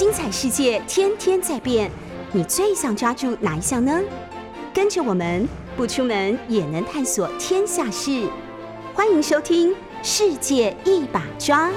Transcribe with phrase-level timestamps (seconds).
[0.00, 1.90] 精彩世界天天在变，
[2.32, 4.00] 你最想抓住哪一项呢？
[4.72, 8.26] 跟着我们不出门也能探索天下事，
[8.94, 11.68] 欢迎收听《世界一把抓》。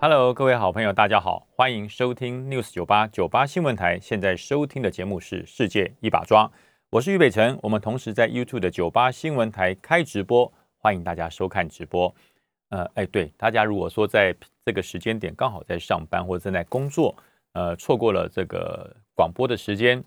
[0.00, 4.00] Hello，各位好朋友，大家好，欢迎收听 News 九八九八新闻台。
[4.02, 6.46] 现在收听的节目是《世界一把抓》，
[6.90, 7.56] 我是俞北辰。
[7.62, 12.12] 我们同时在 YouTube 的九八新闻台开直播，欢迎大家收看直播。
[12.70, 14.34] 呃，哎，对，大家如果说在
[14.64, 17.14] 这个时间点刚好在上班或正在工作，
[17.52, 20.02] 呃，错过了这个广播的时间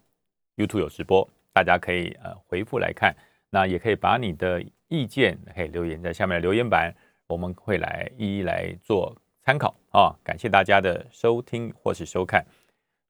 [0.58, 3.16] ，YouTube 有直播，大家可以呃回复来看。
[3.50, 6.94] 那也可以把你的意见可以留言在下面的留言板，
[7.28, 9.16] 我们会来一一来做。
[9.46, 10.16] 参考啊！
[10.24, 12.46] 感谢大家的收听或是收看。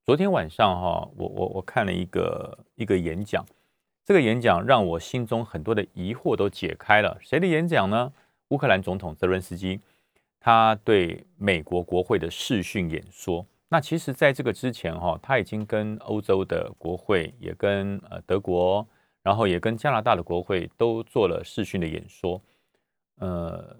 [0.04, 3.46] 昨天晚上哈，我我我看了一个一个演讲，
[4.04, 7.16] 这个演讲让我心中很多的疑惑都解开了。
[7.22, 8.12] 谁的演讲呢？
[8.54, 9.82] 乌克兰总统泽伦斯基，
[10.40, 13.44] 他对美国国会的视讯演说。
[13.70, 18.88] 那其实，在这个之前哈，他已经跟欧洲的国会，也跟呃德国，
[19.24, 22.40] 然后也跟加拿大的国会都做了视讯的演说。
[23.16, 23.76] 呃。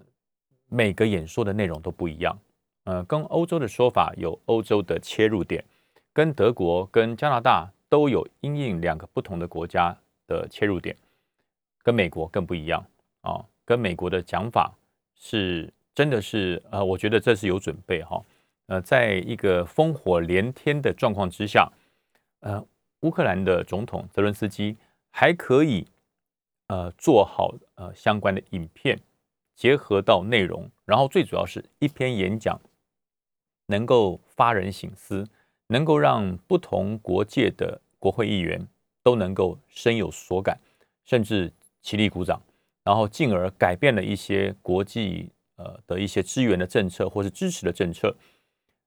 [0.70, 2.36] 每个演说的内容都不一样，
[2.84, 5.62] 呃，跟欧洲的说法有欧洲的切入点，
[6.12, 10.96] 跟德国、跟加拿大都有因应两个不同的国家的切入点，
[11.84, 12.84] 跟美国更不一样
[13.20, 13.44] 啊。
[13.64, 14.72] 跟美国的讲法
[15.14, 18.22] 是真的是，呃，我觉得这是有准备哈。
[18.66, 21.70] 呃，在一个烽火连天的状况之下，
[22.40, 22.64] 呃，
[23.00, 24.76] 乌克兰的总统泽伦斯基
[25.10, 25.86] 还可以
[26.68, 28.98] 呃做好呃相关的影片。
[29.56, 32.60] 结合到内容，然后最主要是一篇演讲
[33.66, 35.24] 能够发人省思，
[35.68, 38.66] 能够让不同国界的国会议员
[39.04, 40.58] 都能够深有所感，
[41.04, 42.42] 甚至起立鼓掌，
[42.84, 48.14] 然后进而改变了一些国际呃的一些支援的政策或是支持的政策，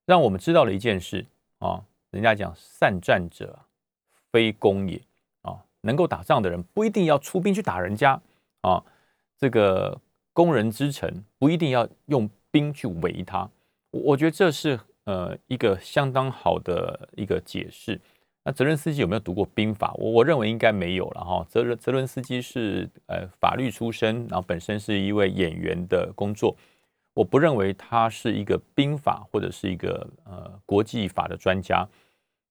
[0.06, 1.26] 让我们知道了一件事
[1.60, 3.60] 啊，人家讲善战者
[4.32, 5.02] 非攻也
[5.42, 8.22] 啊，能够打仗的人不一定要出兵去打人家
[8.62, 8.84] 啊，
[9.38, 10.00] 这个。
[10.38, 13.50] 攻人之城不一定要用兵去围他，
[13.90, 18.00] 我我觉得这是呃一个相当好的一个解释。
[18.48, 19.94] 那泽伦斯基有没有读过兵法？
[19.96, 21.46] 我我认为应该没有了哈。
[21.50, 26.56] 泽伦泽伦斯基是呃法律出身，然后本身是一位演员的工作，
[27.14, 31.86] 我不认为他是一个兵法或者是一个呃国际法的专家。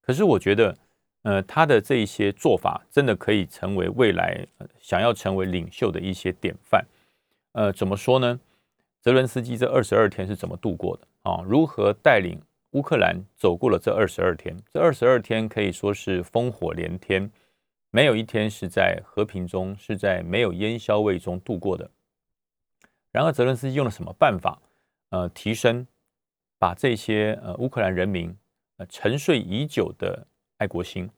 [0.03, 0.77] 可是我觉得
[1.23, 4.47] 呃他的这一些做法真的可以成为未来
[4.79, 6.85] 想要成为领袖的一些典范。
[7.53, 8.39] 呃，怎么说呢？
[9.01, 11.41] 泽伦斯基这二十二天是怎么度过的啊？
[11.49, 12.39] 如何带领
[12.77, 14.55] 乌克兰走过了这二十二天？
[14.71, 17.31] 这二十二天可以说是烽火连天，
[17.91, 21.91] 没有一天是在和平中，是在没有烟硝味中度过的。
[23.11, 24.61] 然而，泽伦斯基用了什么办法？
[25.09, 25.87] 呃，提升
[26.59, 28.37] 把这些呃乌克兰人民
[28.77, 30.27] 呃沉睡已久的
[30.59, 31.09] 爱国心、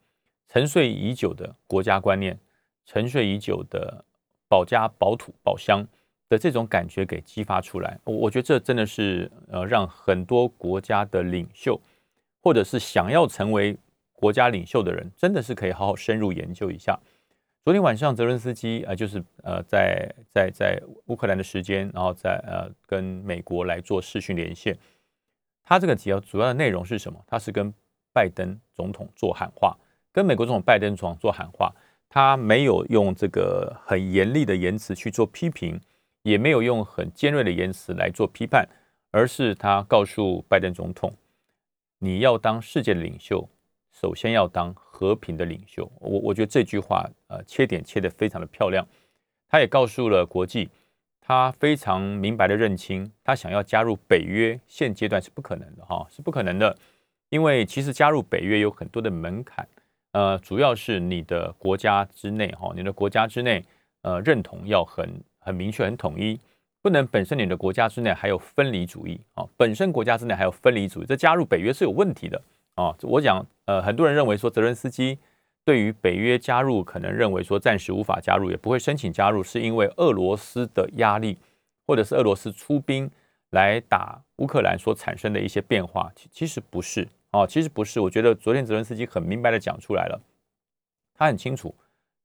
[0.48, 2.38] 沉睡已久的国家观念、
[2.86, 4.04] 沉睡已久的
[4.46, 5.84] 保家保土保乡。
[6.28, 11.80] 的这种感觉给激发出来，我我觉得这真的是呃让很多国家的领袖，
[12.42, 13.76] 或者是想要成为
[14.12, 16.98] 国家领袖的人，真的是可以好好深入研究一下。
[17.64, 24.76] 昨天晚上泽伦斯基呃就是呃在在在乌克兰的时间，然后在呃跟美国来做视讯连线，
[25.64, 27.18] 他这个主要主要的内容是什么？
[27.26, 27.72] 他是跟
[28.12, 29.76] 拜登总统做喊话，
[30.12, 31.74] 跟美国总统拜登总统做喊话，
[32.08, 35.80] 他没有用这个很严厉的言辞去做批评。
[36.28, 38.68] 也没有用很尖锐的言辞来做批判，
[39.10, 41.10] 而是他告诉拜登总统
[41.98, 43.48] ：“你要当世界的领袖，
[43.90, 48.86] 首先要当和平的领袖。”我我觉得这句话呃切点切得非常的漂亮。
[49.48, 50.68] 他也告诉了国际，
[51.18, 56.76] 他非常明白的认清，他想要加入北约，现阶段是不可能的哈，是不可能的，
[57.30, 59.66] 因为其实加入北约有很多的门槛，
[60.12, 63.64] 呃，主要是你的国家之内哈，你的国家之内
[64.02, 65.08] 呃认同要很。
[65.41, 66.38] 很明确、很统一，
[66.81, 72.40] 不能本身你的国家之内还有分离主义啊，本身国家之内还有分离主义，这加入北约是有问题的
[72.75, 72.94] 啊。
[73.02, 75.19] 我讲，呃，很多人认为说泽伦斯基
[75.64, 81.38] 对于北约加入，可能认为说暂时无法加入，也不会申请加入，是因为俄罗斯的压力，
[81.87, 83.11] 或者是俄罗斯出兵
[83.50, 86.11] 来打乌克兰所产生的一些变化。
[86.14, 88.00] 其其实不是啊，其实不是。
[88.00, 90.20] 我觉得昨天泽伦斯基很明白的讲出来了，
[91.14, 91.75] 他很清楚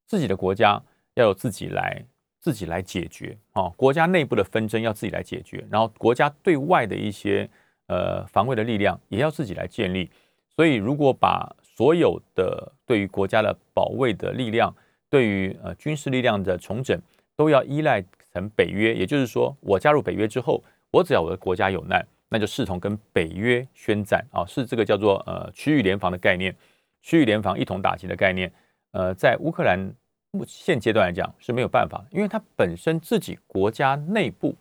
[0.06, 0.82] 自己的国家
[1.16, 2.06] 要有自己来。
[2.44, 7.50] 自己来解决啊，国家内部的纷争要自己来解决，然后国家对外的一些
[7.88, 10.12] 呃防卫的力量也要自己来建立。
[10.50, 14.76] 所以，如果把所有的对于国家的保卫的力量，
[15.10, 17.00] 对于呃军事力量的重整，
[17.38, 18.04] 都要依赖
[18.34, 20.62] 成北约，也就是说，我加入北约之后，
[20.92, 26.54] 我只要我的国家有难，那就视同跟北约宣战啊，是这个叫做呃区域联防的概念，
[27.02, 28.52] 区域联防一同打击的概念。
[28.92, 29.92] 呃，在乌克兰
[30.36, 34.56] 目现阶段来讲是没有办法，因为它本身自己国家内部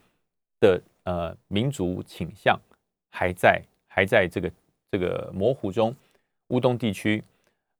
[0.60, 2.60] 的呃民族倾向
[3.10, 4.52] 还在还在这个
[4.90, 5.94] 这个模糊中。
[6.48, 7.24] 乌东地区，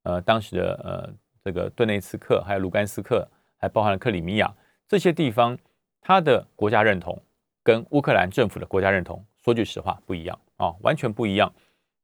[0.05, 3.29] 呃，当时的呃这个顿内茨克，还有卢甘斯克，
[3.59, 4.51] 还包含了克里米亚
[4.89, 5.59] 这些地方，
[6.01, 7.21] 它的国家认同
[7.63, 11.53] 跟乌克兰政府的国家认同，说句实话不一样啊，完全不一样。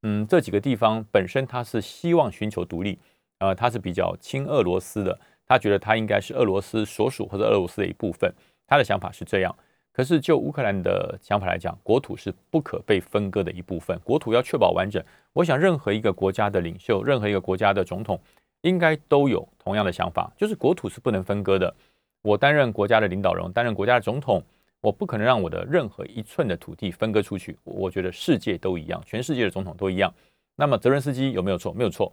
[0.03, 2.99] 嗯，这几个地方本身它是希望寻求独立。
[3.39, 5.17] 呃，他是比较亲俄罗斯的，
[5.49, 8.33] 他觉得他应该是俄罗斯所属或者俄罗斯的一部分，
[8.67, 9.57] 他的想法是这样。
[9.91, 15.03] 可是就乌克兰的想法来讲，国土是不可被分割的一部分，国土要确保完整。
[15.33, 18.21] 我想任何一个国家的领袖，任何一个国家的总统，
[18.61, 21.75] 应该都有同样的想法，就是国土是不能分割的。
[22.23, 24.41] 我担任国家的领导人，担任国家的总统，
[24.81, 27.57] 我不可能让我的任何一寸的土地分割出去。
[27.65, 30.13] 我觉得世界都一样，全世界的总统都一样。
[30.55, 31.73] 那么泽伦斯基有没有错？
[31.73, 32.13] 没有错。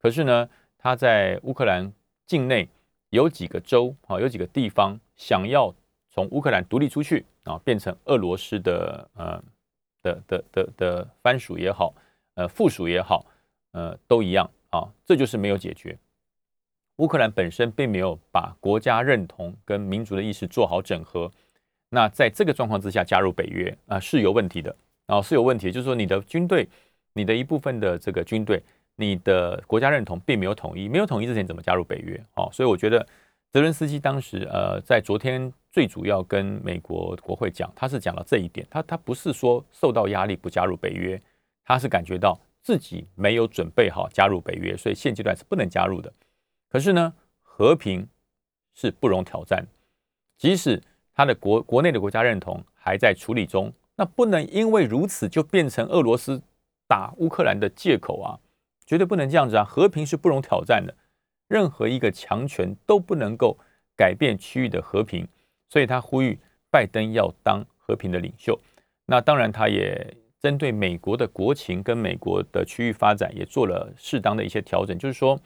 [0.00, 0.48] 可是呢，
[0.78, 1.92] 他在乌克兰
[2.28, 2.68] 境内
[3.08, 5.74] 有几个州啊，有几个地方想要
[6.10, 9.42] 从乌克兰独立出去啊，变成俄罗斯的呃
[10.02, 11.94] 的的的的藩属也好，
[12.34, 13.24] 呃附属也好，
[13.72, 15.98] 呃都一样啊，这就是没有解决。
[16.96, 21.32] 乌克兰本身并没有把国家认同跟民族的意识做好整合，
[21.88, 24.76] 那在这个状况之下加入北约啊是有问题的
[25.06, 26.68] 啊是有问题，就是说你的军队，
[27.14, 28.62] 你的一部分的这个军队。
[29.00, 32.20] 你的国家认同并没有统一，没有统一之前怎么加入北约？
[32.34, 33.06] 哦，所以我觉得
[33.52, 41.20] 泽伦斯基当时呃，在昨天最主要跟美国国会讲，他是讲到这一点，他他不是说受到压力不加入北约，
[41.64, 46.12] 他是感觉到自己没有准备好加入北约，所以现阶段是不能加入的。
[46.68, 48.04] 可是呢，和平
[48.74, 49.64] 是不容挑战，
[50.36, 50.82] 即使
[51.14, 56.42] 他的国国内的国家认同还在处理中，那不能因为如此就变成俄罗斯
[56.88, 58.38] 打乌克兰的借口啊！
[58.88, 59.62] 绝对不能这样子啊！
[59.62, 60.94] 和平是不容挑战的，
[61.46, 63.58] 任何一个强权都不能够
[63.94, 65.28] 改变区域的和平，
[65.68, 66.38] 所以他呼吁
[66.70, 68.58] 拜登要当和平的领袖。
[69.04, 74.98] 那当然，他也针对美国的国情跟美国的区域发展也做了适当的一些调整。
[74.98, 75.38] 就是说，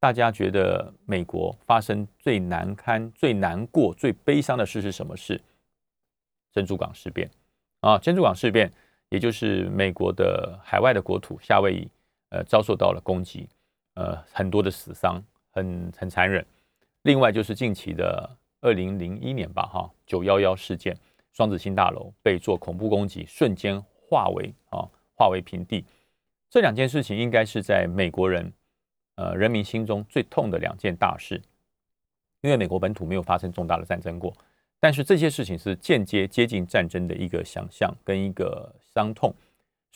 [0.00, 5.38] 大家觉得美国发生最难堪、最难过、最悲伤的事是什么事？
[6.50, 7.30] 珍珠港事变
[7.80, 7.98] 啊！
[7.98, 8.72] 珍珠港事变，
[9.10, 11.90] 也就是美国的海外的国土夏威夷。
[12.36, 13.48] 呃，遭受到了攻击，
[13.94, 15.22] 呃，很多的死伤，
[15.52, 16.44] 很很残忍。
[17.02, 20.94] 另外就是近期的二零零一年吧，哈，九幺幺事件，
[21.32, 25.86] 双子星大楼被做恐怖攻击，瞬间化为啊，化为平地。
[26.50, 28.52] 这两件事情应该是在美国人
[29.14, 31.40] 呃人民心中最痛的两件大事，
[32.42, 34.36] 因为美国本土没有发生重大的战争过，
[34.78, 39.34] 但是这些事情是间接接近战争的一个想象跟一个伤痛。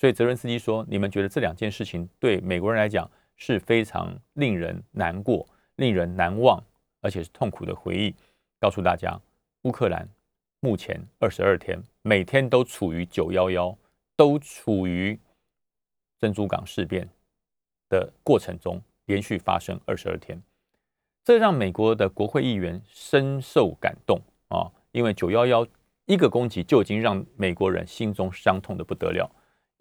[0.01, 3.07] 所以泽伦斯基说：“你们觉得这两件事情对美国人来讲
[3.37, 6.59] 是非常令人难过、令人难忘，
[7.03, 8.15] 而且是痛苦的回忆。
[8.59, 9.21] 告诉大家，
[9.65, 10.09] 乌克兰
[10.61, 13.77] 目前二十二天，每天都处于九幺幺，
[14.17, 15.21] 都处于
[16.19, 17.07] 珍珠港事变
[17.91, 20.43] 的过程中，连续发生二十二天，
[21.23, 24.19] 这让美国的国会议员深受感动
[24.49, 24.73] 啊！
[24.93, 25.67] 因为九幺幺
[26.07, 29.31] 一个攻击就已经让美国人心中伤痛的不得了。”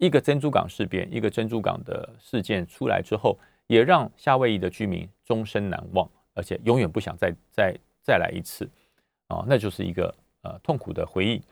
[0.00, 8.66] 一个珍珠港事变，一个珍珠港的事件出来之后，也让夏威夷的居民终身难忘，而且永远不想再再再来一次
[9.26, 11.42] 啊，那就是一个呃痛苦的回忆。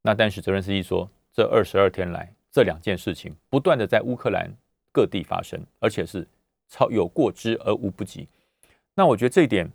[0.00, 4.50] 那但是泽连斯基说，这二十二天来，这两件事情不断的在乌克兰
[4.90, 6.26] 各地发生，而且是
[6.66, 8.26] 超有过之而无不及。
[8.94, 9.70] 那我觉得这一点，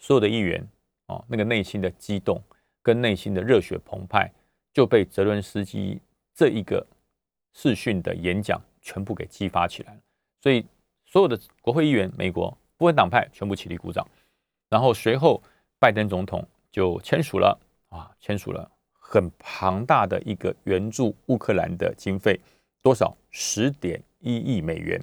[0.00, 0.68] 所有的议员
[1.06, 2.42] 啊，那个内心的激动
[2.82, 4.28] 跟内心的热血澎湃，
[4.74, 6.00] 就被泽伦斯基
[6.34, 6.84] 这一个。
[7.52, 10.00] 视讯的演讲全部给激发起来了，
[10.40, 10.64] 所以
[11.04, 14.06] 所有的国会议员、美国不分党派全部起立鼓掌，
[14.68, 15.42] 然后随后
[15.78, 22.38] 拜登总统就签署了啊，签署了很庞大的一个援助乌克兰的经费，
[22.82, 25.00] 多少十点一亿美元，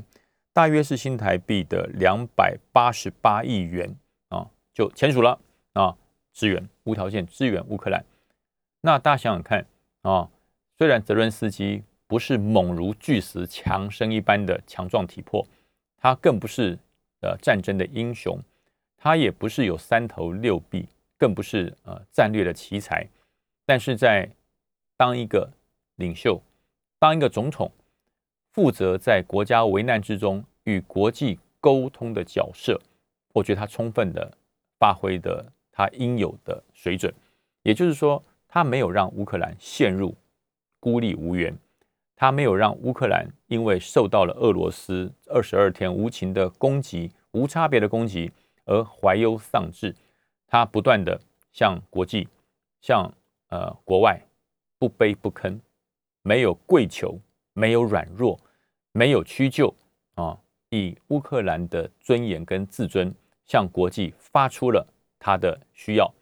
[0.53, 3.93] 大约是新台币的两百八十八亿元
[4.29, 5.37] 啊，就签署了
[5.73, 5.97] 啊，
[6.33, 8.05] 支援无条件支援乌克兰。
[8.81, 9.65] 那大家想想看
[10.03, 10.29] 啊，
[10.77, 11.83] 虽然泽伦斯基。
[12.07, 15.45] 不是猛如巨石强身一般的强壮体魄，
[15.97, 16.77] 他更不是
[17.21, 18.39] 呃战争的英雄，
[18.97, 23.07] 他也不是有三头六臂，更不是呃战略的奇才。
[23.65, 24.29] 但是在
[24.95, 25.49] 当一个
[25.95, 26.39] 领袖，
[26.99, 27.71] 当一个总统，
[28.51, 32.79] 负责在国家危难之中与国际沟通的角色，
[33.33, 34.31] 我觉得他充分的
[34.77, 37.11] 发挥的他应有的水准，
[37.63, 40.15] 也就是说，他没有让乌克兰陷入
[40.79, 41.57] 孤立无援，
[42.15, 48.31] 他没有让乌克兰因为受到了俄罗斯二十二天无情的攻击、无差别的攻击
[48.65, 49.93] 而怀忧丧志，
[50.47, 51.19] 他不断的
[51.51, 52.27] 向国际、
[52.79, 53.13] 向
[53.49, 54.21] 呃国外
[54.79, 55.59] 不卑不吭，
[56.21, 57.19] 没有跪求，
[57.53, 58.39] 没有软弱，
[58.93, 59.75] 没有屈就
[60.15, 63.13] 啊，以乌克兰的尊严跟自尊
[63.45, 64.87] 向国际发出了
[65.19, 66.13] 他的需要，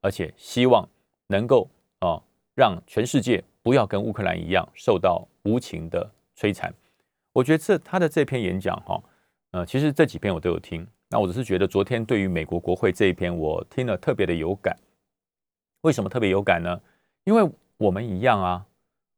[0.00, 0.88] 而且希望
[1.26, 2.22] 能够啊
[2.54, 3.44] 让全世界。
[3.62, 6.72] 不要跟乌克兰一样受到无情的摧残。
[7.32, 9.02] 我觉得这他的这篇演讲哈，
[9.52, 10.86] 呃，其实这几篇我都有听。
[11.08, 14.76] 那我只是觉得昨天对于美国国会这一篇，我听了特别的有感。
[15.82, 16.80] 为什么特别有感呢？
[17.24, 18.66] 因为我们一样啊，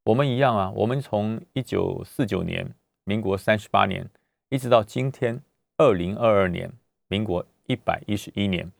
[0.04, 4.08] 我们一样啊，我们从一九四九年民国三十八年，
[4.48, 5.40] 一直到今天
[5.76, 6.72] 二零二二年
[7.08, 8.70] 民国一百一十一年，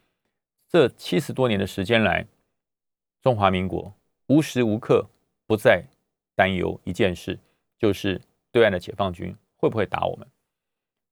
[0.68, 2.26] 这七十多年的时间来，
[3.22, 3.92] 中华民国
[4.26, 5.06] 无时无刻。
[5.48, 5.84] 不在
[6.37, 7.37] 担忧一件事，
[7.76, 8.21] 就是
[8.52, 10.28] 对岸的解放军会不会打我们。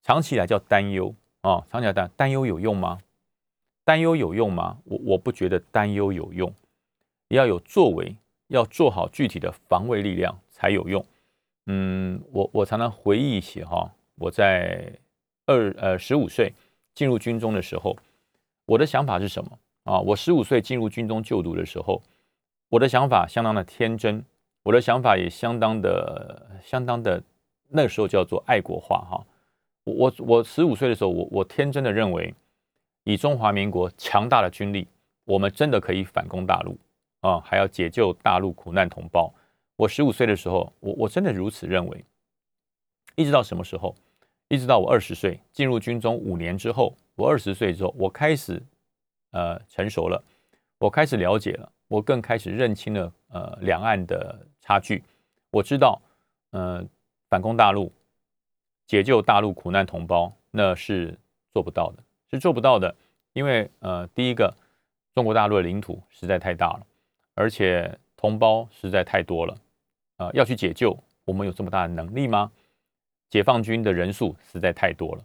[0.03, 3.01] 长期以来叫担忧啊，长期来担担忧有用吗？
[3.85, 4.79] 担忧有用吗？
[4.85, 6.55] 我我不觉得担忧有用，
[7.29, 8.17] 要有作为，
[8.49, 11.05] 要做好具体的防卫力量才有用。
[11.67, 14.93] 嗯，我我常常回忆起哈，我在
[15.47, 16.53] 二呃十五岁
[16.95, 17.97] 进入军中的时候，
[18.67, 19.99] 我的想法是什么啊？
[20.01, 22.03] 我十五岁进入军中就读的时候。
[22.71, 24.25] 我的想法相当的天真，
[24.65, 27.23] 我的想法也相当的、相当的，
[27.69, 29.27] 那个时候叫做爱国化哈。
[29.85, 32.35] 我我我十五岁的时候，我我天真的认为，
[33.05, 34.89] 以中华民国强大的军力，
[35.27, 36.79] 我们真的可以反攻大陆
[37.21, 39.33] 啊，还要解救大陆苦难同胞。
[39.77, 42.05] 我十五岁的时候，我我真的如此认为。
[43.17, 43.95] 一直到什么时候？
[44.49, 48.63] 一直到我二十岁进入军中五年之后，我二十岁之后，我开始
[49.33, 50.25] 呃成熟了，
[50.79, 51.71] 我开始了解了。
[51.87, 55.05] 我更开始认清了呃两岸的差距，
[55.51, 56.01] 我知道，
[56.53, 56.83] 呃
[57.29, 57.93] 反攻大陆、
[58.87, 61.19] 解救大陆苦难同胞，那是
[61.53, 62.97] 做不到的，是做不到的，
[63.35, 64.55] 因为呃第一个，
[65.15, 66.87] 中国大陆的领土实在太大了，
[67.35, 69.55] 而且同胞实在太多了，
[70.17, 72.51] 啊要去解救，我们有这么大的能力吗？
[73.29, 75.23] 解放军的人数实在太多了，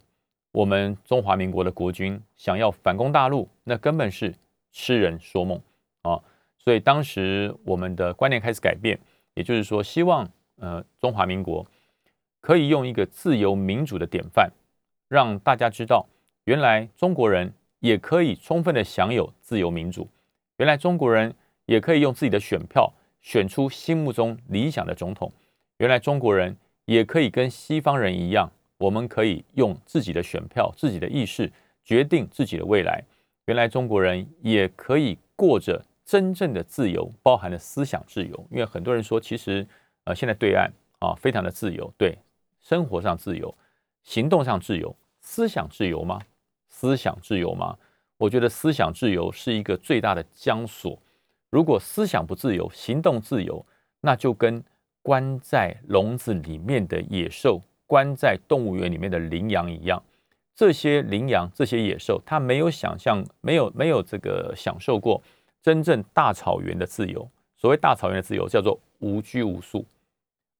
[0.52, 4.34] 我们中华民国的国军想要反攻大陆，那根本是
[4.70, 5.58] 痴人说梦
[6.02, 6.20] 啊！
[6.58, 8.98] 所以当时我们的观念开始改变，
[9.34, 11.66] 也就是说，希望呃中华民国
[12.40, 14.50] 可以用一个自由民主的典范，
[15.08, 16.06] 让大家知道，
[16.44, 20.08] 原来中国人也可以充分的享有自由民主，
[20.56, 21.34] 原来中国人
[21.66, 25.32] 也可以用自己的选票选出心目中理想的总统，
[25.78, 26.56] 原来中国人
[26.86, 31.50] 也可以跟西方人一样，我们可以用自己的选票、自己的意识
[31.84, 33.02] 决定自己的未来，
[33.46, 35.84] 原来中国人也可以过着。
[36.10, 39.64] 真正的自由包含了思想自由，因为很多人说，其实
[40.02, 42.18] 呃，现在对岸啊，非常的自由，对
[42.60, 43.54] 生活上自由，
[44.02, 46.20] 行动上自由，思想自由吗？
[46.68, 47.78] 思想自由吗？
[48.16, 50.98] 我觉得思想自由是一个最大的枷锁。
[51.48, 53.64] 如果思想不自由，行动自由，
[54.00, 54.64] 那就跟
[55.02, 60.02] 关在笼子里面的野兽，关在动物园里面的羚羊一样。
[60.56, 65.22] 这些羚羊，这些野兽，它没有想象，没有没有这个享受过。
[65.62, 69.86] 真正大草原的自由，所谓大草原的自由，叫做无拘无束。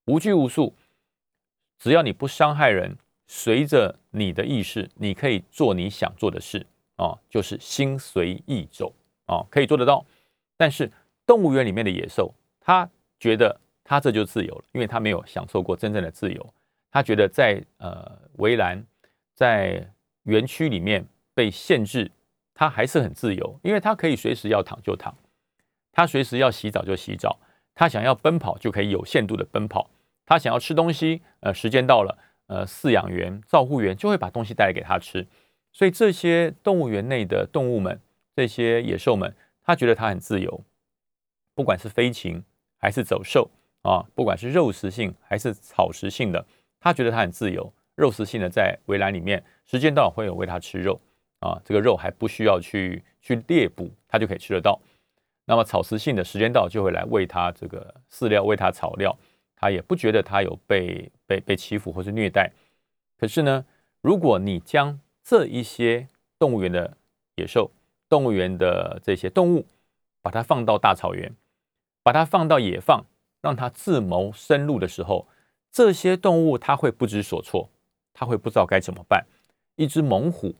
[0.06, 0.74] 无拘无束，
[1.78, 6.66] 只要你不伤害人，随着你的意识，你可以做你想做的事
[6.96, 8.92] 啊，就是心随意走
[9.26, 10.04] 啊，可以做得到。
[10.56, 10.90] 但是
[11.24, 12.88] 动物园里面的野兽，他
[13.18, 16.54] 觉得他这就自由了，因为他没有享受过真正的自由。
[16.90, 18.84] 他觉得在呃围栏，
[19.34, 19.88] 在
[20.24, 22.10] 园区里面被限制。
[22.60, 25.16] 他还是很自由，因为他可以随时要躺就躺，
[25.92, 27.38] 他随时要洗澡就洗澡，
[27.74, 29.88] 他想要奔跑就可以有限度的奔跑，
[30.26, 35.26] 他想要吃东西，呃，时间到了，呃，饲养员、照护员就会把东西带来给他吃。
[35.72, 37.98] 所以这些动物园内的动物们，
[38.36, 40.62] 这些野兽们，他觉得他很自由，
[41.54, 42.44] 不管是飞禽
[42.76, 43.50] 还是走兽
[43.80, 46.44] 啊，不管是肉食性还是草食性的，
[46.78, 47.72] 他觉得他很自由。
[47.94, 51.00] 肉食性的在围栏里面，时间到了会有喂他吃肉。
[51.40, 54.78] 啊，这个肉还不需要去去猎捕，它就可以吃得到。
[55.46, 59.16] 那么草食性的时间到就会来喂它这个饲料，喂它草料，
[59.56, 62.52] 它也不觉得它有被被被欺负或是虐待。
[63.18, 63.64] 可是呢，
[64.00, 66.06] 如果你将这一些
[66.38, 66.96] 动物园的
[67.36, 67.70] 野兽、
[68.08, 69.66] 动物园的这些动物，
[70.22, 71.34] 把它放到大草原，
[72.02, 73.06] 把它放到野放，
[73.40, 75.26] 让它自谋生路的时候，
[75.72, 77.70] 这些动物它会不知所措，
[78.12, 79.26] 它会不知道该怎么办。
[79.76, 80.54] 一只猛虎。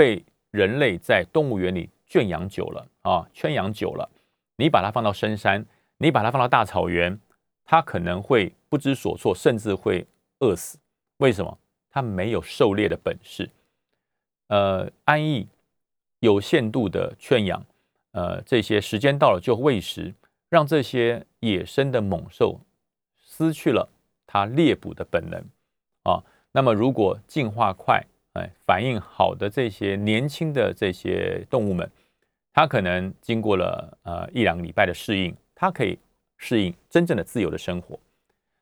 [0.00, 4.08] 被人类在动物园里圈养久了啊，圈养久了，
[4.56, 5.62] 你把它放到深山，
[5.98, 7.20] 你把它放到大草原，
[7.66, 10.06] 它可能会不知所措，甚至会
[10.38, 10.78] 饿死。
[11.18, 11.58] 为什么？
[11.90, 13.50] 它没有狩猎的本事。
[14.46, 15.46] 呃，安逸
[16.20, 17.62] 有限度的圈养，
[18.12, 20.14] 呃，这些时间到了就喂食，
[20.48, 22.58] 让这些野生的猛兽
[23.18, 23.86] 失去了
[24.26, 25.44] 它猎捕的本能
[26.04, 26.24] 啊。
[26.52, 28.02] 那么，如果进化快，
[28.34, 31.90] 哎，反应好的这些年轻的这些动物们，
[32.52, 35.98] 它可能经过了呃一两个礼拜的适应，它可以
[36.36, 37.98] 适应真正的自由的生活，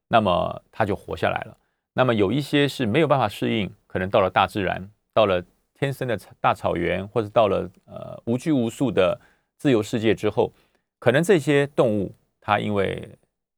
[0.08, 1.56] 那么它就活下来了。
[1.92, 5.44] 那么有一些是没有办法适应，可能到了大自然，到了。
[5.80, 9.16] 天生的大草原，或者到了呃无拘无束的
[9.58, 10.52] 自由世界之后，
[10.98, 13.08] 可能这些动物它因为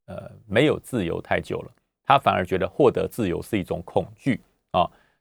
[0.04, 1.70] 呃没有自由太久了，
[2.04, 4.38] 它反而觉得获得自由是一种恐惧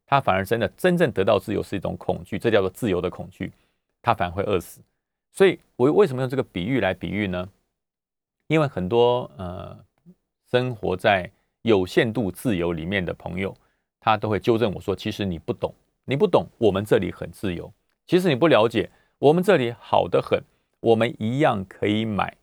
[0.10, 3.52] 他，反而真的真正得到自由是一种恐惧，这叫做自由的恐惧，
[4.02, 4.82] 他反而会饿死。
[5.32, 7.48] 所以我为什么用这个比喻来比喻呢？
[8.48, 9.78] 因为很多呃
[10.50, 11.30] 生活在
[11.62, 13.56] 有限度自由里面的朋友，
[14.00, 15.72] 他都会纠正我说，其实你不懂。
[16.06, 17.72] 你不懂，我们这里很自由。
[18.08, 18.90] 其实你不了解，
[19.20, 20.44] 我们这里好的很。
[20.80, 22.36] 我们一样可以买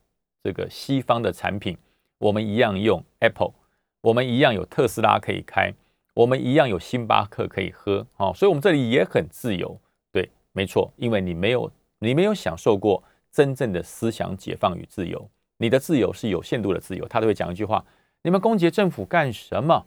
[0.44, 1.76] 这个西方的产品，
[2.18, 3.54] 我们一样用 Apple，
[4.02, 5.74] 我们一样有特斯拉可以开，
[6.16, 8.06] 我们一样有星巴克可以喝。
[8.14, 9.78] 好，所以我们这里也很自由。
[10.10, 15.28] 对，没错，因为你没有，你没有享受过真正的思想解放与自由。
[15.58, 17.06] 你的自由是有限度的自由。
[17.06, 17.84] 他都会讲一句话：
[18.22, 19.84] 你们攻击政府干什么？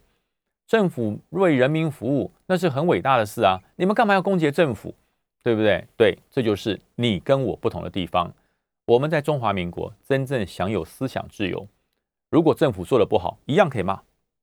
[0.67, 3.57] 政府为人民服务，那是很伟大的事啊！
[3.75, 4.93] 你们干嘛要攻击政府？
[5.41, 5.83] 对不对？
[5.97, 8.31] 对，这就是你跟我不同的地方。
[8.85, 11.67] 我们在中华民国真正享有思想自由。
[12.29, 13.99] 如果政府做的不好，一样可以骂。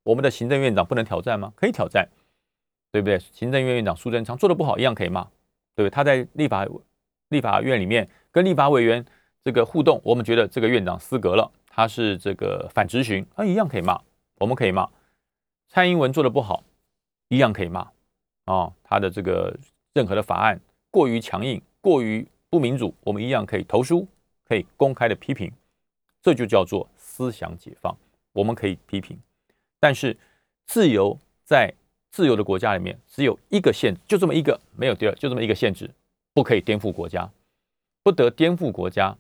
[0.07, 1.53] 我们的行政院长不能挑战吗？
[1.57, 2.09] 可以挑战，
[2.93, 3.19] 对不对？
[3.19, 5.25] 行政院院长苏贞昌做的不好，一样可以骂，
[5.75, 5.91] 对不对？
[5.91, 6.65] 他在立法
[7.31, 9.05] 立法院里面跟立法委员
[9.43, 14.01] 这个互动，我们觉得这个院长失格了，他是这个反执行，他一样可以骂，
[14.37, 14.89] 我们可以骂。
[15.69, 16.63] 蔡英文做的不好，
[17.29, 17.91] 一样可以骂
[18.45, 18.73] 啊！
[18.85, 19.53] 他的这个
[19.93, 20.61] 任何的法案
[20.93, 24.07] 过于强硬、过于不民主，我们一样可以投书，
[24.45, 25.51] 可以公开的批评，
[26.23, 27.93] 这就叫做思想解放。
[28.33, 29.19] 我们可以批评，
[29.81, 30.17] 但是
[30.67, 31.73] 自由在
[32.11, 35.91] 自由的国家里面只有一个限制，就这么一个，没有第二，就这么一个限制，
[36.33, 37.31] 不可以颠覆国家，
[38.03, 39.17] 不得颠覆国家。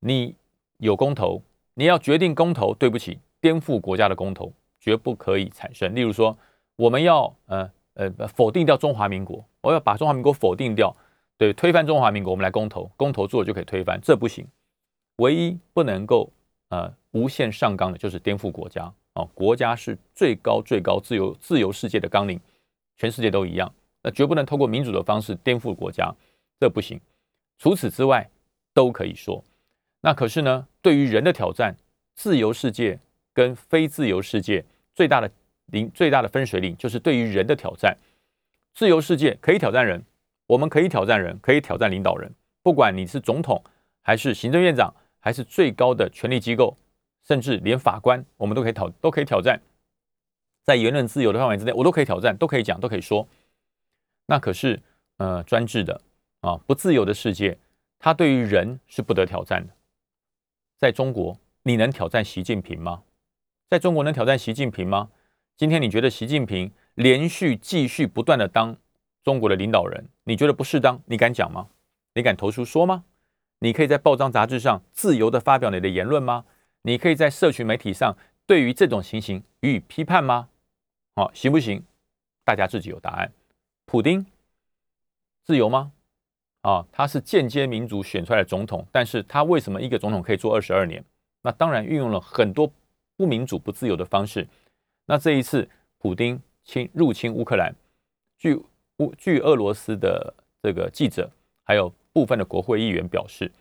[0.00, 0.34] 你
[0.78, 1.42] 有公投，
[1.74, 4.52] 你要决定公投，对不起，颠覆国家的公投。
[4.82, 5.94] 绝不可以产生。
[5.94, 6.34] 例如说，
[6.76, 10.96] 我们要呃呃否定掉中华民国，我要把中华民国否定掉，
[11.36, 14.46] 对，推翻中华民国，我们来公投，公投做了就可以推翻，这不行。
[15.16, 16.32] 唯一不能够
[16.70, 22.40] 呃无限上纲的就是颠覆国家哦，国家是最高最高自由自由世界的纲领，
[22.96, 26.14] 全世界都一样，那绝不能透过民主的方式颠覆国家，
[26.58, 27.00] 这不行。
[27.58, 28.28] 除此之外
[28.72, 29.44] 都可以说。
[30.00, 31.76] 那可是呢，对于人的挑战，
[32.14, 32.98] 自由世界。
[33.32, 35.30] 跟非自由世界最大的
[35.66, 37.96] 领最大的分水岭，就是对于人的挑战。
[38.74, 40.04] 自由世界可以挑战人，
[40.48, 42.30] 我们可以挑战人，可以挑战领导人。
[42.60, 43.62] 不管你是总统，
[44.02, 46.76] 还是行政院长，还是最高的权力机构，
[47.30, 49.62] 甚至连法官，我们都可以挑都可以挑战。
[50.64, 53.28] 在言论自由的范围之内，我都可以挑战，都可以讲，都可以说。
[54.26, 54.82] 那可是
[55.18, 56.00] 呃专制的
[56.40, 57.56] 啊不自由的世界，
[58.00, 59.72] 它对于人是不得挑战的。
[60.76, 63.04] 在中国，你能挑战习近平吗？
[63.68, 65.10] 在中国能挑战习近平吗？
[65.56, 68.76] 今天你觉得习近平连续继续不断的当
[69.22, 71.00] 中国的领导人，你觉得不适当？
[71.06, 71.68] 你敢讲吗？
[72.16, 73.04] 你敢投书说吗？
[73.60, 76.44] 你可以在报章杂志上自由的发表你的言论吗？
[76.82, 78.16] 你可以在社群媒体上
[78.46, 80.48] 对于这种情形予以批判吗？
[81.14, 81.82] 好，行不行？
[82.44, 83.32] 大家自己有答案。
[83.86, 84.24] 普京
[85.44, 85.92] 自由吗？
[86.62, 91.04] 啊，他是间接民主选出来的总统，但是他为什么一个总统可以做二十二年？
[91.42, 92.70] 那当然运用了很多。
[93.16, 94.48] 不民主、不自由的方式。
[95.04, 97.70] 那这一次，普京侵入侵乌克兰，
[98.38, 98.58] 据
[98.96, 101.30] 乌据俄罗斯的这个记者，
[101.64, 103.52] 还有部分的国会议员表示，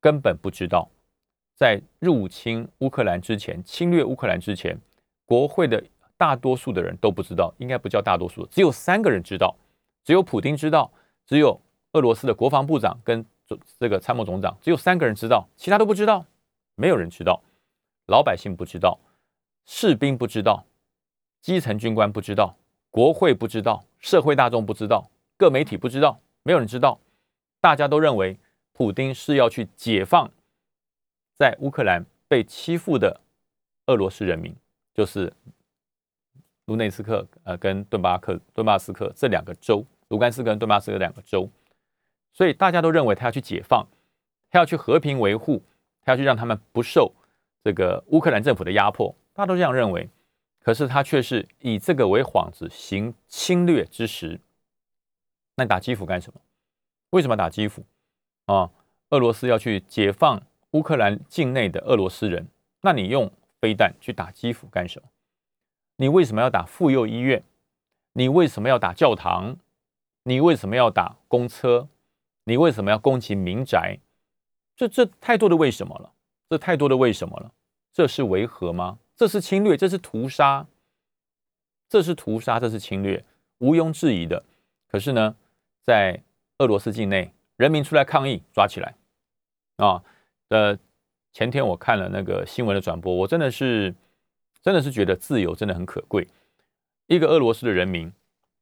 [0.00, 0.90] 根本不知道，
[1.60, 4.74] 在入侵乌克兰之前、侵略乌克兰之前，
[5.26, 5.84] 国会的
[6.16, 9.54] 大多数的人都不知道，应该不叫大多数，只有三个人知道，
[10.02, 10.90] 只有普京知道，
[11.26, 11.60] 只有
[11.92, 13.22] 俄罗斯的国防部长跟
[13.78, 16.24] 这个参谋总长，只有三个人知道，其他都不知道，
[16.76, 17.42] 没有人知道。
[18.06, 18.98] 老百姓不知道，
[19.66, 20.64] 士兵不知道，
[21.42, 22.56] 基层军官不知道，
[22.88, 26.98] 国会不知道，社会大众不知道，各媒体不知道，没有人知道。
[27.60, 28.38] 大家都认为，
[28.72, 30.30] 普京是要去解放
[31.40, 33.18] 在乌克兰被欺负的
[33.86, 34.54] 俄罗斯人民，
[34.92, 35.32] 就是
[36.66, 41.48] 卢内斯克呃跟顿巴克顿巴斯克这两个州，卢甘斯克跟顿巴斯克两个州。
[42.34, 43.86] 所以大家都认为他要去解放，
[44.50, 45.62] 他要去和平维护，
[46.02, 47.10] 他要去让他们不受。
[47.64, 50.10] 这个乌克兰政府的压迫，大家都这样认为。
[50.60, 54.38] 可是他却是以这个为幌子行侵略之实，
[55.56, 56.38] 那你打基辅干什么？
[57.12, 57.82] 为什么打基辅？
[58.44, 58.70] 啊，
[59.08, 60.42] 俄罗斯要去解放
[60.72, 62.46] 乌克兰境内的俄罗斯人，
[62.82, 63.30] 那你用
[63.60, 65.08] 飞弹去打基辅干什么？
[65.96, 67.42] 你为什么要打妇幼医院？
[68.12, 69.56] 你为什么要打教堂？
[70.22, 71.88] 你为什么要打公车？
[72.44, 73.98] 你为什么要攻击民宅？
[74.76, 76.12] 这这太多的为什么了？
[76.48, 77.52] 这太多的为什么了？
[77.92, 78.98] 这是维和吗？
[79.16, 80.66] 这是侵略，这是屠杀，
[81.88, 83.24] 这是屠杀，这是侵略，
[83.58, 84.42] 毋庸置疑的。
[84.88, 85.36] 可是呢，
[85.82, 86.22] 在
[86.58, 88.94] 俄罗斯境内，人民出来抗议，抓起来
[89.76, 90.02] 啊！
[90.50, 90.78] 呃，
[91.32, 93.92] 前天我看了那个新闻的转播，我真的是，
[94.62, 96.28] 真的是觉得自由真的很可贵。
[97.06, 98.12] 一个俄罗斯的人民，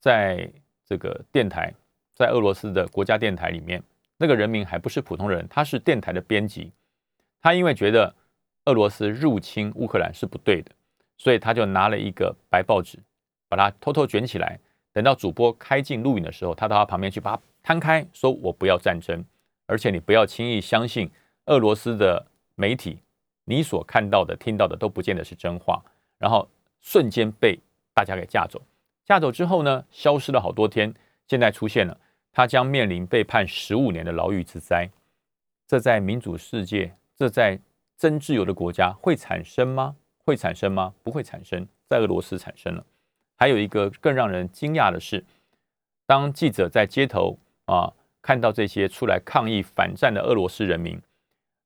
[0.00, 0.50] 在
[0.86, 1.74] 这个电台，
[2.14, 3.82] 在俄罗斯的国家电台里面，
[4.16, 6.72] 那个人民还不是普通人，他是电台的编辑，
[7.42, 8.14] 他因为觉得。
[8.64, 10.70] 俄罗斯入侵乌克兰是不对的，
[11.16, 12.98] 所以他就拿了一个白报纸，
[13.48, 14.60] 把它偷偷卷起来。
[14.92, 19.24] 等到主播开镜录影的时候，他到他旁边去把它摊开，说：“我不要战争，
[19.64, 21.10] 而且你不要轻易相信
[21.48, 23.00] 俄罗斯的媒体，
[23.44, 25.82] 你所看到的、听到的都不见得是真话。”
[26.18, 26.48] 然后
[26.80, 27.58] 瞬间被
[27.92, 28.62] 大家给架走。
[29.04, 30.94] 架走之后呢，消失了好多天，
[31.26, 31.98] 现在出现了，
[32.32, 34.88] 他将面临被判十五年的牢狱之灾。
[35.66, 37.60] 这在民主世界，这在。
[38.00, 39.96] 真自由的国家会产生吗？
[40.24, 40.94] 会产生吗？
[41.02, 42.86] 不会产生，在俄罗斯产生了。
[43.36, 45.24] 还有一个更让人惊讶的是，
[46.06, 50.96] 当记者在街头啊看到这些出来抗议反战的俄罗斯人民，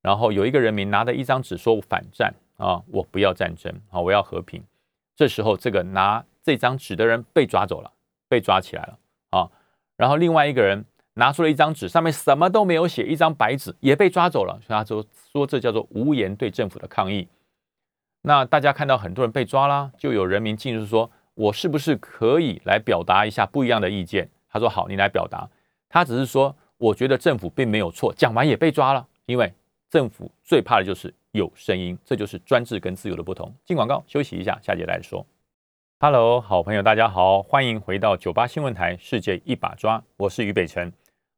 [0.02, 4.62] 然后有一个人民拿着一张纸说反战啊，我不要战争啊，我要和平。
[5.16, 7.90] 这时候，这个拿这张纸的人被抓走了，
[8.28, 8.98] 被抓起来了
[9.30, 9.48] 啊。
[9.96, 10.84] 然后另外一个人。
[11.14, 14.58] 拿出了一张纸，上面什么都没有写，一张白纸也被抓走了。
[14.66, 17.28] 所以他说说这叫做无言对政府的抗议。
[18.22, 24.26] 那大家看到很多人被抓啦，就有人民进入说，我是不是可以来表达一下不一样的意见？
[24.48, 25.46] 他说好，你来表达。
[25.90, 28.10] 他只是说，我觉得政府并没有错。
[28.14, 29.52] 讲完也被抓了，因为
[29.92, 33.54] 政府最怕的就是有声音，这就是专制跟自由的不同。
[33.62, 35.26] 进广告休息一下，下节来说。
[36.00, 40.90] Hello，好朋友，大家好，欢迎回到九八新闻台《世界一把抓》，我是于北辰。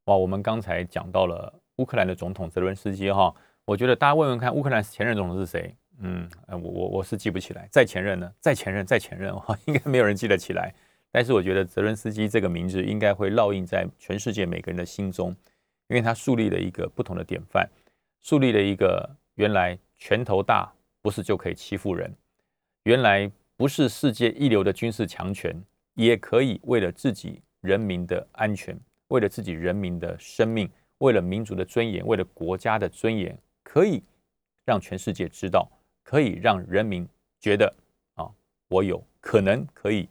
[0.05, 5.75] 哇，我们刚才讲到了乌克兰的总统泽伦斯基哈，我觉得大家问问看，乌克兰前任总统是谁？
[5.99, 8.33] 嗯，我我我是记不起来，在前任呢？
[8.39, 10.73] 在前任，在前任哈， 应该没有人记得起来。
[11.11, 15.35] 但是我觉得泽伦斯基这个名字应该会烙印在全世界每个人的心中，
[15.89, 17.69] 因为他树立了一个不同的典范，
[18.25, 22.11] 树立了一个原来拳头大不是就可以欺负人，
[22.85, 25.55] 原来不是世界一流的军事强权
[25.93, 28.75] 也可以为了自己人民的安全。
[29.09, 34.03] 为了自己人民的生命，为了民族的尊严，为了国家的尊严，可以
[34.65, 35.71] 让全世界知道，
[36.03, 37.07] 可以让人民
[37.39, 37.73] 觉得
[38.15, 38.27] 啊，
[38.69, 40.09] 我有可能可以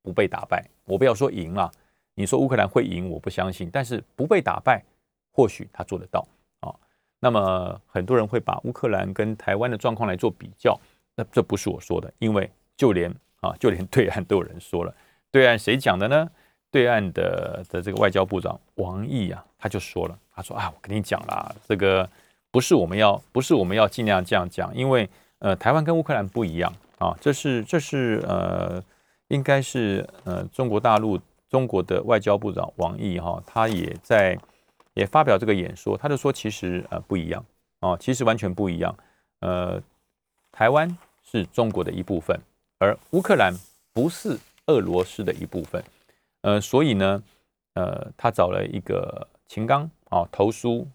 [0.00, 0.66] 不被打败。
[0.86, 1.70] 我不要说赢了，
[2.14, 3.68] 你说乌克兰会赢，我不相信。
[3.70, 4.82] 但是不被打败，
[5.30, 6.26] 或许他做得到。
[7.24, 10.78] 那么很多人会把乌克兰跟台湾的状况来做比较，
[11.16, 13.10] 那这不是我说的，因为就连
[13.40, 14.94] 啊，就连 对岸都有人说了，
[15.30, 16.28] 对岸谁讲的呢？
[16.70, 22.06] 对岸的的这个外交部长王毅啊，他就说了，他说啊，我跟你讲啦，这个
[22.50, 25.08] 不是我们要，不是我们要尽量这样讲，因为
[25.38, 28.84] 呃，台湾跟乌克兰不一样啊，这是这是呃，
[29.28, 34.38] 应该是呃，中国大陆中国的外交部长王毅哈，他也在
[34.94, 37.44] 也发表这个演说，他就说其实呃不一样
[37.80, 38.96] 啊，其实完全不一样，
[39.40, 39.82] 呃，
[40.50, 42.38] 台湾是中国的一部分，
[42.78, 43.52] 而乌克兰
[43.92, 45.82] 不是俄罗斯的一部分。
[46.42, 47.22] 呃，所以呢，
[47.74, 50.86] 呃，他找了一个秦刚啊，投书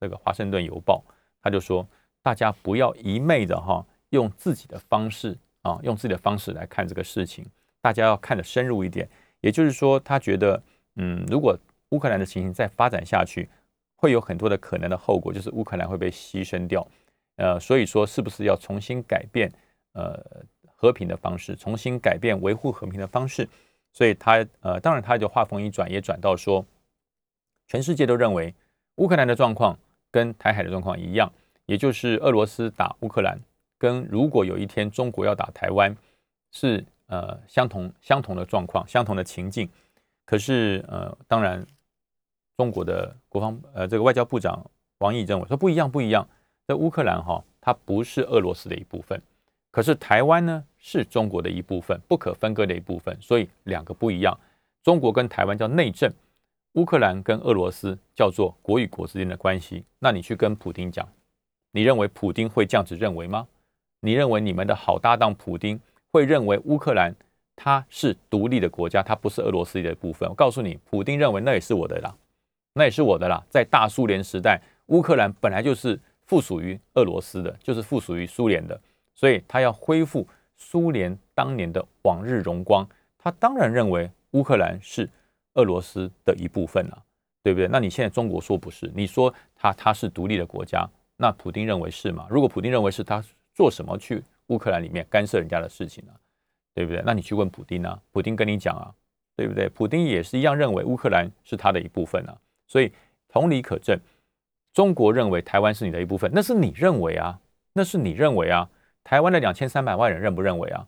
[0.00, 1.02] 这个《华盛顿邮报》，
[1.42, 1.86] 他就说，
[2.22, 7.44] 大家不要一昧的哈，用自己的方式啊，用自己的方式来看这个事情，
[7.80, 9.08] 大家要看得深入一点。
[9.40, 10.62] 也就是说，他觉得，
[10.96, 11.58] 嗯，如果
[11.90, 13.48] 乌克兰的情形再发展下去，
[13.94, 16.86] 会有很多的可能的后果，就是乌克兰会被牺牲掉。
[17.36, 19.50] 呃，所以说，是不是要重新改变
[19.92, 20.18] 呃
[20.66, 23.48] 和平的方式，重新改变维护和平的方式？
[23.92, 26.64] 所以他呃，当然他就话锋一转，也转到说，
[27.66, 28.54] 全世界都认为
[28.96, 29.78] 乌克兰的状况
[30.10, 31.32] 跟台海的状况一样，
[31.66, 33.38] 也就是俄罗斯打乌克兰，
[33.78, 35.96] 跟如果有一天中国要打台湾，
[36.52, 39.68] 是呃相同相同的状况，相同的情境。
[40.24, 41.66] 可是呃，当然
[42.60, 44.62] 中国的国防呃这个外交部长
[44.98, 46.28] 王毅认为说不一样不一样，
[46.68, 49.18] 在乌克兰哈，它不是俄罗斯的一部分。
[49.70, 54.38] 可是台湾呢是中国的一部分，不可分割的一部分，所以两个不一样。
[54.82, 56.12] 中国跟台湾叫内政，
[56.74, 59.82] 乌克兰跟俄罗斯叫做国与国之间的关系。
[59.98, 61.08] 那你去跟普京讲，
[61.70, 63.48] 你认为普京会这样子认为吗？
[64.00, 65.80] 你认为你们的好搭档普京
[66.12, 67.14] 会认为乌克兰
[67.56, 70.28] 它是独立的国家，它不是俄罗斯的一部分？
[70.28, 72.14] 我告诉你，普京认为那也是我的啦，
[72.72, 73.42] 那也是我的啦。
[73.50, 78.80] 在大苏联时代，乌克兰本来就是附属于俄罗斯的，就是附属于苏联的，
[79.14, 82.88] 所以他要恢复苏联当年的往日荣光。
[83.18, 85.08] 他当然认为乌克兰是
[85.54, 87.02] 俄罗斯的一部分了，
[87.42, 87.68] 对不对？
[87.68, 92.26] 那你现在中国说不是，你说他他是独立的国家，那普京认为是吗？
[92.30, 96.12] 如果普京认为是，他做什么去乌克兰里面干涉人家的事情呢？
[96.72, 97.02] 对不对？
[97.04, 98.94] 那你去问普京啊，普京跟你讲啊，
[99.36, 99.68] 对不对？
[99.68, 102.38] 普京也是一样认为乌克兰是他的一部分啊，
[102.70, 102.92] 所以
[103.28, 103.98] 同理可证，
[104.72, 107.40] 中国认为台湾是你的一部分，那是你认为啊，
[107.72, 108.70] 那是你认为啊，
[109.02, 110.86] 台湾的两千三百万人认不认为啊？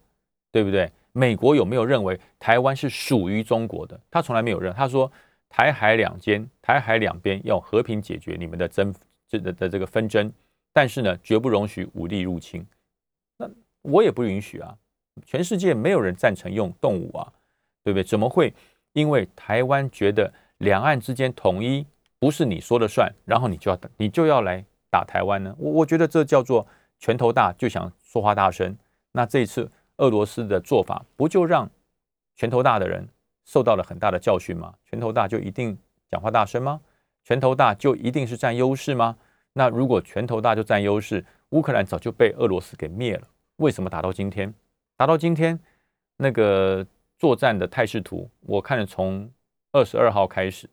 [0.53, 0.89] 对不对？
[1.11, 4.01] 美国有没有认为台湾是属于中国的？
[4.11, 4.73] 他从来没有认。
[4.73, 5.11] 他说
[5.49, 8.95] 台海两间、台海两边要和平解决你们的争
[9.29, 10.33] 这的的这个纷争，
[10.73, 12.65] 但是呢，绝不容许武力入侵。
[13.37, 13.51] 那
[13.83, 14.77] 我也不允许啊！
[15.27, 17.33] 全世界没有人赞成用动武啊，
[17.83, 18.05] 对不对？
[18.05, 18.55] 怎么会
[18.93, 21.87] 因为台湾觉得两岸之间统一
[22.19, 25.55] 不是你说了算，然后你就要你就要来打台湾呢？
[25.59, 26.67] 我我觉得这叫做
[26.99, 28.77] 拳头大就想说话大声。
[29.13, 29.71] 那这一次。
[29.99, 31.71] 俄罗斯的做法不就让
[32.35, 33.07] 拳头大的人
[33.45, 34.75] 受到了很大的教训吗？
[34.87, 35.79] 拳头大就一定
[36.11, 36.81] 讲话大声吗？
[37.23, 39.17] 拳头大就一定是占优势吗？
[39.53, 43.29] 那如果拳头大就占优势，乌克兰早就被俄罗斯给灭了。
[43.57, 44.53] 为什么打到今天？
[44.97, 45.61] 打到今天
[46.17, 46.85] 那个
[47.19, 49.31] 作战的态势图，我看了从
[49.73, 50.69] 二十二号开始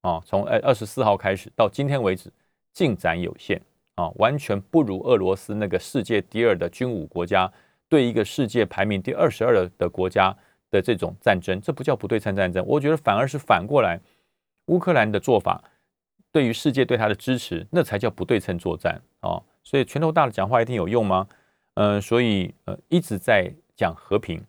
[0.00, 2.32] 啊，从呃二十四号开始到今天为止，
[2.72, 3.60] 进展有限
[3.94, 7.50] 啊，完全不如俄罗斯那个世界第二的军武国家。
[7.90, 10.36] 对一个世界排名第二十二的的国家
[10.70, 13.98] 的这种战争，这不叫不对称战争，我觉得反而是反过来，
[14.66, 15.64] 乌克兰的做法
[16.30, 19.42] 对于世界对他的支持，那才叫不对称作战啊！
[19.64, 21.26] 所以拳头大的讲话一定有用吗？
[21.76, 24.44] 嗯，所以呃一直在讲和平，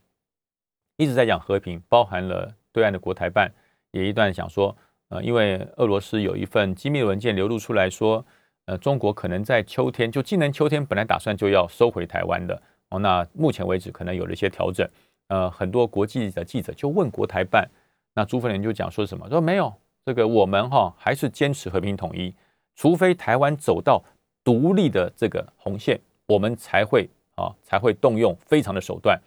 [0.98, 3.50] 一直在讲和平，包含了对岸的国台办
[3.92, 4.76] 也一段想说，
[5.10, 8.24] 呃，因为俄罗斯有一份机密文件流露出来说，
[8.66, 12.62] 呃，中国可能在秋天就今年秋天本来打算就要收回台湾的。
[12.90, 14.88] 哦，那目前为止可能有了一些调整，
[15.28, 17.70] 呃，很多国际的记者就问国台办，
[18.16, 19.30] 那朱凤莲就讲说什么？
[19.30, 19.72] 说没有，
[20.06, 22.34] 这个我们哈还是坚持和平统一，
[22.76, 24.04] 除非台湾走到
[24.44, 29.20] 独立的这个红线，我们才会啊才会动用非常的手段。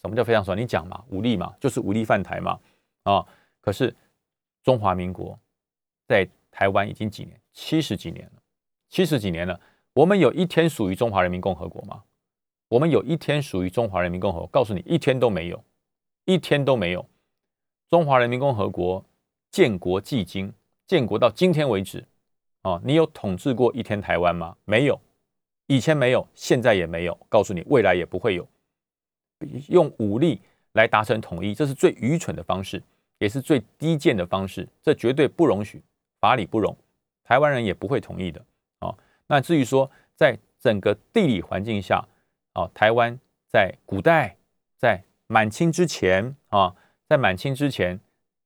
[0.00, 0.58] 什么叫非常手段？
[0.58, 2.58] 你讲嘛，武力嘛，就是武力犯台嘛，
[3.02, 3.26] 啊，
[3.62, 3.96] 可是
[4.62, 5.38] 中华民国
[6.06, 8.42] 在台湾已经几年，七十几年了，
[8.90, 9.58] 七十几年了，
[9.94, 12.02] 我们有一天属于中华人民共和国吗？
[12.68, 15.64] 我们有一天属于中华人民共和国，告诉你一天都没有，
[16.24, 17.06] 一天都没有。
[17.88, 19.04] 中华人民共和国
[19.50, 20.52] 建国至今，
[20.86, 22.04] 建国到今天为止，
[22.62, 24.56] 啊，你有统治过一天台湾吗？
[24.64, 24.98] 没有，
[25.66, 27.14] 以前没有，现在也没有。
[27.28, 28.48] 告诉你，未来也不会有。
[29.68, 30.40] 用武力
[30.72, 32.82] 来达成统一，这是最愚蠢的方式，
[33.18, 35.82] 也是最低贱的方式，这绝对不容许，
[36.20, 36.76] 法理不容，
[37.22, 38.44] 台湾人也不会同意的。
[38.80, 38.94] 啊，
[39.26, 42.04] 那至于说，在整个地理环境下，
[42.52, 44.36] 啊，台湾在古代，
[44.76, 46.74] 在满清之前啊，
[47.08, 47.98] 在满清之前，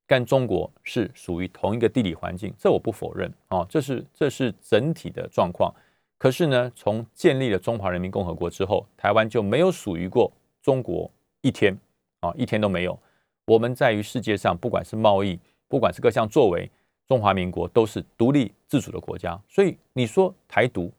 [0.06, 5.74] 跟中国是属于同一个地理环境，这我不否认啊，这是这是整体的状况。
[6.18, 11.76] 可是呢，从建立了中华人民共和国之后，台湾就没有属于过中国一天
[12.20, 12.98] 啊，一天都没有。
[13.46, 16.70] 我们在于世界上，不管是贸易，不管是各项作为，
[17.06, 19.40] 中华民国都是独立自主的国家。
[19.48, 20.92] 所以你说台独，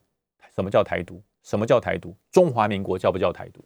[0.54, 1.22] 什么叫台独？
[1.42, 2.14] 什么叫台独？
[2.30, 3.62] 中华民国叫不叫台独？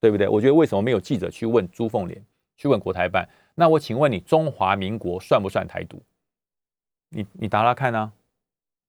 [0.00, 0.28] 对不对？
[0.28, 2.24] 我觉得为什么没有记者去问朱凤莲，
[2.56, 3.28] 去问国台办？
[3.56, 6.00] 那我请问你，中华民国算不算台独？
[7.10, 8.12] 你你答答看啊！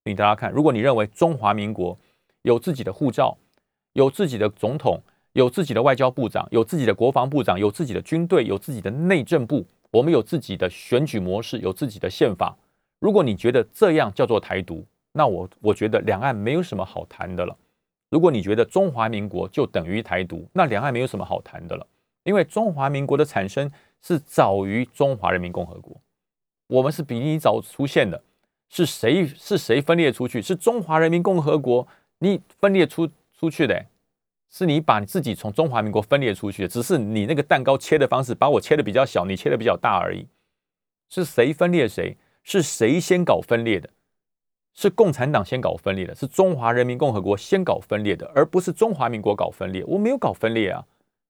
[0.03, 0.51] 你答答看。
[0.51, 1.97] 如果你认为中华民国
[2.43, 3.35] 有自己的护照，
[3.93, 5.01] 有自己的总统，
[5.39, 12.57] 有自己的外交部长，有自己的国防部长，有自己的军队，有自己的内政部，我们有自己的选举模式，有自己的宪法。
[12.99, 17.55] 如果你觉得这样叫做台独，那我我觉得两岸没有什么好谈的了。
[18.09, 21.87] 如果你觉得中华民国就等于台独，那两岸没有什么好谈的了。
[22.23, 23.71] 因为中华民国的产生
[24.01, 25.95] 是早于中华人民共和国，
[26.67, 28.21] 我们是比你早出现的。
[28.67, 30.41] 是谁是谁分裂出去？
[30.41, 31.87] 是中华人民共和国
[32.19, 33.85] 你分裂出出去的，
[34.49, 36.67] 是你把你自己从中华民国分裂出去的。
[36.67, 40.27] 只是你那个蛋糕切的方式把我切的比较小，你切的比较大而已。
[41.09, 42.17] 是谁分裂谁？
[42.43, 43.89] 是谁先搞分裂的？
[44.73, 49.83] 是共产党先搞分裂的，是中华人民共和国先搞分裂的，而不是中华民国搞分裂。
[49.85, 50.85] 我没有搞分裂啊，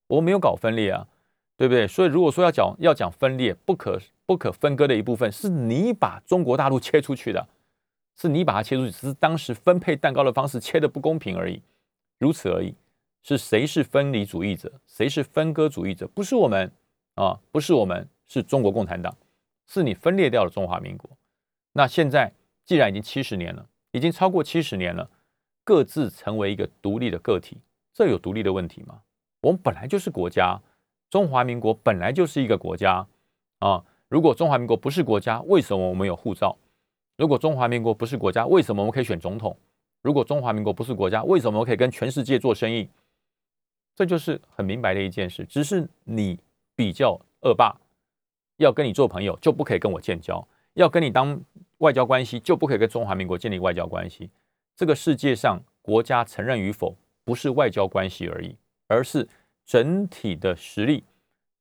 [0.08, 1.08] 我没有搞分裂啊，
[1.58, 1.88] 对不对？
[1.88, 7.47] 所以如果说要讲要讲分裂，不可不可分割的一部分，是你把中国大陆切出去的，
[8.15, 11.62] 是你把它切出去，只是当时分配蛋糕的方式切的不公平而已，
[12.19, 12.75] 如此而已。
[13.21, 16.08] 是谁是分离主义者，谁是分割主义者？
[16.08, 16.71] 不是我们
[17.15, 19.15] 啊，不是我们，是中国共产党，
[19.67, 21.10] 是你分裂掉了中华民国。
[21.73, 22.34] 那现在
[22.65, 25.10] 既然已经七十年了，已经超过七十年了，
[25.63, 27.58] 各自成为一个独立的个体，
[27.93, 29.01] 这有独立的问题吗？
[29.41, 30.60] 我们本来就是国家，
[31.10, 33.05] 中华民国本来就是一个国家
[33.60, 33.84] 啊。
[34.08, 36.58] 如果中华民国不是国家，为什么我们有护照？
[37.17, 39.55] 如果中华民国不是国家，为什么我们可以选总统？
[40.01, 42.89] 如果中华民国不是国家，为什么我可以跟全世界做生意？
[43.99, 45.43] 这就是很明白的一件事。
[45.43, 46.39] 只是你
[46.73, 47.75] 比较恶霸，
[48.55, 51.38] 要跟你做朋友就不可以跟我建交，要跟你当
[51.79, 54.29] 外交关系就不可以跟中华民国建立外交关系。
[54.73, 58.55] 这个世界上国家承认与否，不是外交关系而已，
[58.88, 59.27] 而是
[59.65, 61.03] 整体的实力、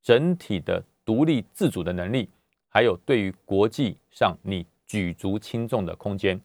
[0.00, 2.30] 整体的独立自主的能力。
[2.68, 6.40] 还有对于国际上你举足轻重的空间，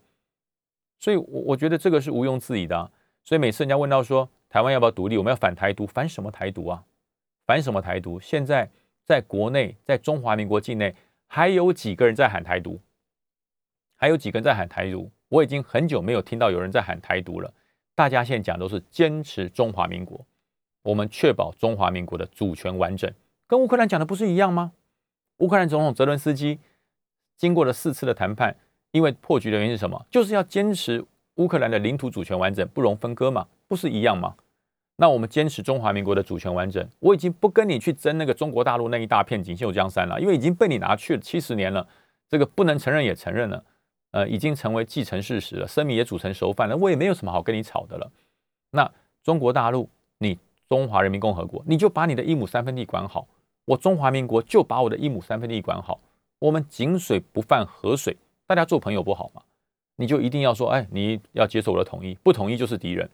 [0.97, 2.91] 所以，我我觉得这个是毋庸置疑的。
[3.23, 6.83] 所以每次人家问到说台湾要不要独立，我们要反台独，反什么台独啊？
[7.47, 8.19] 反什么台独？
[8.19, 8.69] 现在
[9.03, 10.93] 在国内，在中华民国境内，
[11.25, 12.79] 还有几个人在喊台独？
[13.95, 15.09] 还有几个人在喊台独？
[15.29, 17.51] 我已经很久没有听到有人在喊台独了。
[17.95, 20.23] 大家现在讲都是坚持中华民国，
[20.83, 23.11] 我们确保中华民国的主权完整，
[23.47, 24.73] 跟乌克兰讲的不是一样吗？
[25.37, 26.59] 乌克兰总统泽伦斯基
[27.35, 28.55] 经过了四次的谈判，
[28.91, 30.05] 因为破局的原因是什么？
[30.11, 31.03] 就是要坚持
[31.37, 34.35] 乌克兰的领土主权完整，不容分割嘛，不是一样吗？
[34.95, 41.87] 那我们坚持中华民国的主权完整，我已经不跟你去争那个中国大陆那一大片锦绣江山了，因为已经被你拿去了七十年了，
[42.29, 43.63] 这个不能承认也承认了，
[44.11, 48.11] 呃，已经成为既成事实了，生米也煮成熟饭了，我也没有什么好跟你吵的了。
[48.71, 48.91] 那
[49.23, 50.37] 中国大陆，你
[50.69, 53.27] 中华人民共和国，你就把你的一亩三分地管好。
[53.65, 55.99] 我中华民国就把我的一亩三分地管好，
[56.39, 59.41] 我们井水不犯河水，大家做朋友不好吗？
[59.95, 63.09] 你就一定要说，哎，你要接受我的统一，不同意就是敌人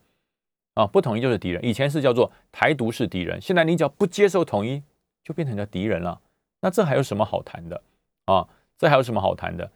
[0.73, 1.63] 啊，不统一就是敌人。
[1.63, 4.81] 以前是叫做台独是敌人，现在你只要不接受统一，
[5.23, 6.19] 就变成了敌人了。
[6.61, 7.81] 那这还有什么好谈的
[8.25, 8.47] 啊？
[8.77, 9.69] 这还有什么好谈的？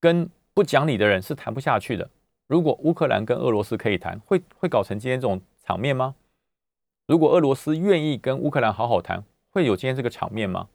[0.00, 2.08] 跟不讲理的人是谈不下去的。
[2.46, 6.14] 如果乌克兰跟俄罗斯可以谈，会会搞成今天这种场面吗？
[7.06, 9.24] 如果俄罗斯愿意跟乌克兰好好谈？
[9.50, 10.68] 会有今天这个场面吗？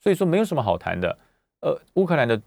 [0.00, 1.18] 所以说没有什么好谈的。
[1.60, 2.40] 呃，乌克兰的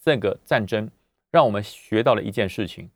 [0.00, 0.88] 这个战争
[1.30, 2.88] 让我们学到了一件事情：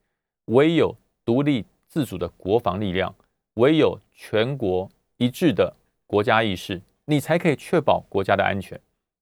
[0.47, 3.15] 唯有独立自主的国防力量，
[3.55, 5.75] 唯有全国一致的
[6.07, 8.79] 国家意识，你才可以确保国家的安全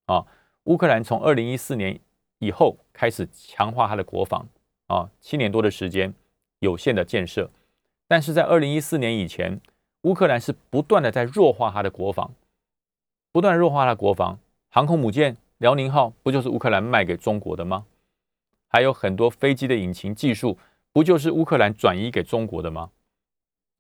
[0.06, 0.26] 啊！
[0.64, 2.00] 乌克兰从二零一四年
[2.40, 4.48] 以后开始强化它的国防
[4.88, 6.12] 啊，七年多的时间
[6.58, 7.48] 有限的建设，
[8.08, 9.60] 但是在二零一四年以前，
[10.02, 12.34] 乌克兰是不断的在弱化它的国防。
[13.30, 17.86] 不断弱化了国防，航空母舰辽宁号不就是乌克兰卖给中国的吗？
[18.66, 20.58] 还有很多飞机的引擎技术，
[20.94, 22.88] 不就是乌克兰转移给中国的吗？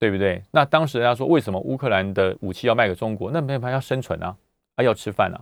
[0.00, 0.42] 对不对？
[0.50, 3.30] 那当时人家说，为什么乌克兰的武器要卖给中国？
[3.30, 4.36] 那没办法，要生存啊，
[4.74, 5.40] 啊要吃饭啊。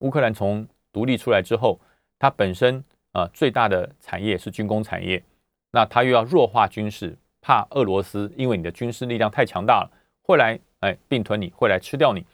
[0.00, 1.80] 乌克兰从独立出来之后，
[2.18, 5.22] 它本身啊最大的产业是军工产业，
[5.70, 9.90] 那它又要弱化军事，怕俄罗斯因为你的军事力量太强大了，
[10.22, 12.26] 会来哎并吞你，会来吃掉你。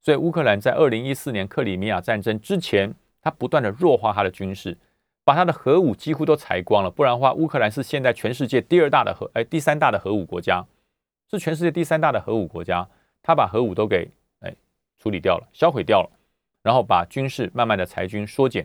[0.00, 4.76] 所以乌克兰在二零一四年克里米亚战争之前，它不断的弱化它的军事，
[5.26, 6.90] 把他的核武几乎都裁光了。
[6.90, 10.64] 不然的话，乌克兰是现在全世界第二大的核，哎，第三大的核武国家，
[11.28, 12.88] 是全世界第三大的核武国家。
[13.24, 14.08] 他把核武都给
[14.38, 14.54] 哎
[14.98, 16.10] 处理掉了，销毁掉了，
[16.62, 18.64] 然后把军事慢慢的裁军缩减。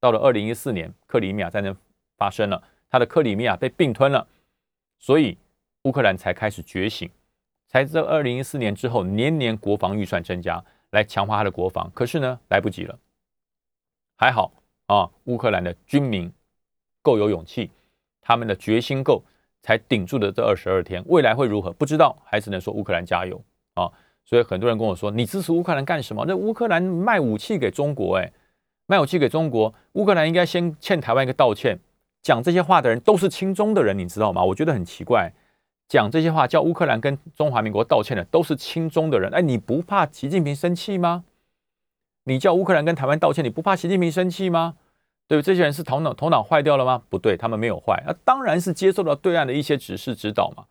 [0.00, 1.74] 到了二零一四年，克里米亚战争
[2.18, 4.28] 发生了，他的克里米亚被并吞了，
[4.98, 5.38] 所以
[5.84, 7.10] 乌克兰才开始觉醒，
[7.68, 10.62] 才在二零一四年之后，年年国防预算增加。
[10.90, 12.98] 来强化他的国防，可是呢，来不及了。
[14.14, 14.52] 还好
[14.92, 16.30] 啊，乌克兰的军民
[17.00, 17.70] 够有勇气，
[18.20, 19.22] 他们的决心够，
[19.62, 21.02] 才顶住了这二十二天。
[21.06, 21.72] 未来会如何？
[21.72, 23.90] 不知道，还只能说乌克兰加油啊！
[24.22, 26.26] 所以很多人跟我说：“你支持乌克兰干什么？
[26.28, 28.30] 那乌克兰卖武器给中国，哎，
[28.86, 31.78] 卖武器给中国，乌克兰应该先欠台湾一个道歉。”
[32.22, 34.44] 讲这些话的人都是亲中的人，你知道吗？
[34.44, 35.32] 我觉得很奇怪。
[35.88, 41.24] 讲这些话叫乌克兰跟中华民国道歉的都是亲中的人，哎，你不怕习近平生气吗？
[42.24, 44.76] 你叫乌克兰跟台湾道歉，你不怕习近平生气吗？
[45.28, 45.42] 对不？
[45.42, 47.02] 这些人是头脑头脑坏掉了吗？
[47.08, 50.64] 不对，他们没有坏，那当然是接受到对岸的一些指示指导嘛，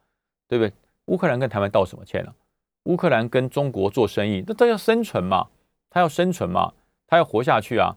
[0.47, 0.73] 对不对？
[1.05, 2.33] 乌克兰跟台湾道什么歉呢？
[2.83, 5.47] 乌克兰跟中国做生意，那他要生存嘛，
[5.89, 6.73] 他要生存嘛，
[7.07, 7.95] 他要活下去啊。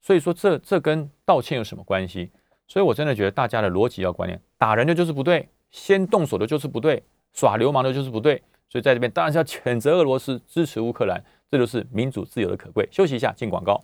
[0.00, 2.30] 所以说，这这跟道歉有什么关系？
[2.66, 5.48] 所以我真的觉得大家的逻辑要观念，打人的就是不对。
[5.70, 12.88] 先动手的就是不对，耍流氓的就是不对，所以在这边当然是要谴责俄罗斯，支持乌克兰，这就是民主自由的可贵。
[12.92, 13.82] 休息一下，进广告。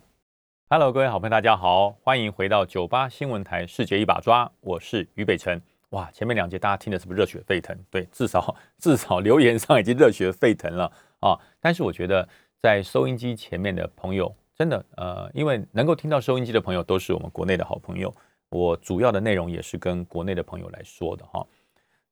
[0.69, 5.61] Hello，各位好朋友，大家好，欢迎回到九八新闻台《世界一把抓》，我是于北辰。
[5.89, 7.77] 哇，前面两节大家听的是不是热血沸腾？
[7.91, 10.89] 对，至少至少留言上已经热血沸腾了
[11.19, 11.37] 啊！
[11.59, 12.25] 但是我觉得
[12.57, 18.13] 在收音机前面的朋友，真的呃，因为能够听到收音机的朋友都是我们国内的好朋友，
[18.47, 21.45] 我主要的内容也是跟国内的朋友来说的哈。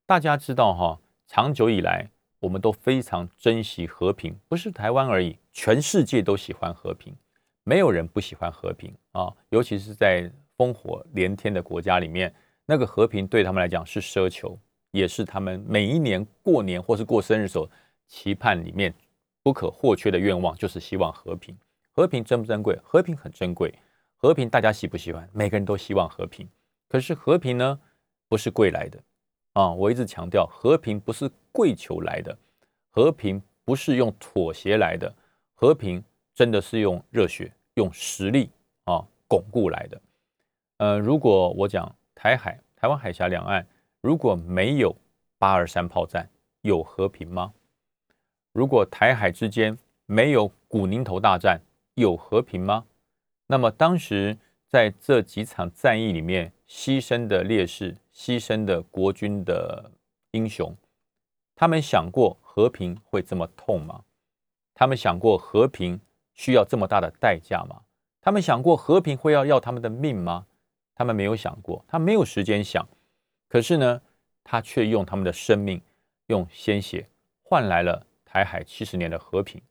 [0.06, 2.10] 大家知道哈，长久以来
[2.46, 7.16] 我们都非常珍惜和平，不是台湾而已，全世界都喜欢和平，
[7.64, 10.32] 没有人不喜欢和平啊，尤其是在。
[10.58, 12.34] 烽火连天的国家里面，
[12.66, 14.58] 那个和平对他们来讲是奢求，
[14.92, 17.70] 也是他们每一年过年或是过生日时候
[18.08, 18.96] 期盼里面
[19.44, 21.54] 不可或缺的愿望，就是希望和平。
[21.92, 22.80] 和平珍不珍贵？
[22.82, 23.78] 和平很珍贵。
[24.16, 25.30] 和平大家喜不喜欢？
[25.34, 26.48] 每个人都希望和平。
[26.88, 27.78] 可是和平呢，
[28.30, 28.98] 不是贵来的
[29.56, 29.72] 啊！
[29.72, 32.38] 我一直强调，和平不是跪求来的，
[32.92, 35.14] 和平不是用妥协来的，
[35.54, 36.04] 和平
[36.34, 38.50] 真的是用热血、用实力
[38.84, 40.02] 啊巩固来的。
[40.78, 43.66] 呃，如果我讲台海、台湾海峡两岸
[44.02, 44.94] 如果没有
[45.38, 46.30] 八二三炮战，
[46.62, 47.54] 有和平吗？
[48.52, 51.62] 如果台海之间没有古宁头大战，
[51.94, 52.86] 有和平吗？
[53.48, 54.38] 那么当时
[54.68, 59.92] 在这几场战役里面牺牲的烈士、牺牲的国军的
[60.32, 60.74] 英雄，
[61.54, 64.06] 他们想过和平会这么痛吗？
[64.74, 66.00] 他们想过和平
[66.34, 67.82] 需要这么大的代价吗？
[68.22, 70.48] 他们想过和平会要要他们的命吗？
[70.96, 72.88] 他们没有想过，他没有时间想，
[73.50, 74.02] 可是呢，
[74.46, 75.82] 他却用他们的生命、
[76.28, 77.10] 用鲜血
[77.44, 79.62] 换来了台海七十年的和平。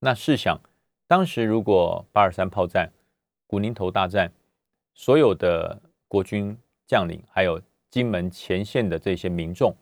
[0.00, 0.60] 那试想，
[1.06, 2.92] 当时如果八二三炮战、
[3.46, 4.30] 古宁头大战，
[4.92, 7.60] 所有的国军将领还有
[7.96, 9.74] 金门前线的这些民众，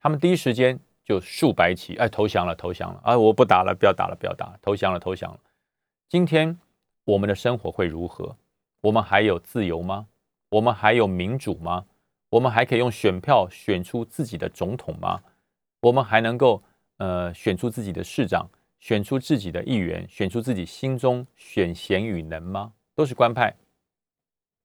[0.00, 5.38] 他们第一时间就竖白旗，哎，投降了，投降了，啊，我不打了，不要打了，不要打了，投降了，投降了。
[6.08, 6.58] 今天
[7.04, 8.34] 我们的生活会如何？
[8.80, 10.06] 我们还有自由吗？
[10.48, 11.84] 我们还有民主吗？
[12.30, 15.20] 我们还可以用选票选出自己的总统吗？
[15.80, 16.62] 我们还能够
[16.96, 18.48] 呃选出自己的市长，
[18.80, 22.72] 选出自己的议员，选出自己心中选贤与能吗？
[22.94, 23.54] 都是官派，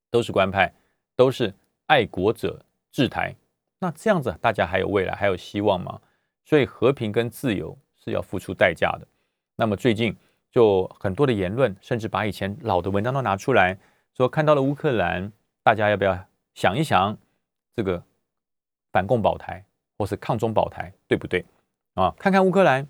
[0.09, 0.71] 都是官派，
[1.17, 1.53] 都是
[1.87, 3.35] 爱国者制台。
[3.79, 5.99] 那这样子，大家还有未来，还有希望吗？
[6.45, 9.05] 所以和平跟自由是要付出代价的。
[9.57, 10.15] 那么最近
[10.49, 13.77] 就很多的言论，甚至把以前老的文章都拿出来
[14.15, 15.29] 说，看到了乌克兰。
[15.65, 16.17] 大家要不要
[16.55, 17.17] 想一想，
[17.73, 18.03] 这个
[18.91, 19.65] 反共保台
[19.97, 21.45] 或是抗中保台，对不对
[21.93, 22.13] 啊？
[22.19, 22.85] 看看乌克兰，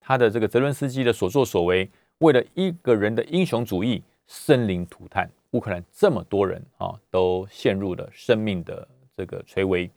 [0.00, 5.30] 他的这个泽伦斯基的所作所为，为了一个人的英雄主义，生灵涂炭。
[5.52, 8.86] 乌克兰这么多人啊，都陷入了生命的
[9.16, 9.90] 这个垂危，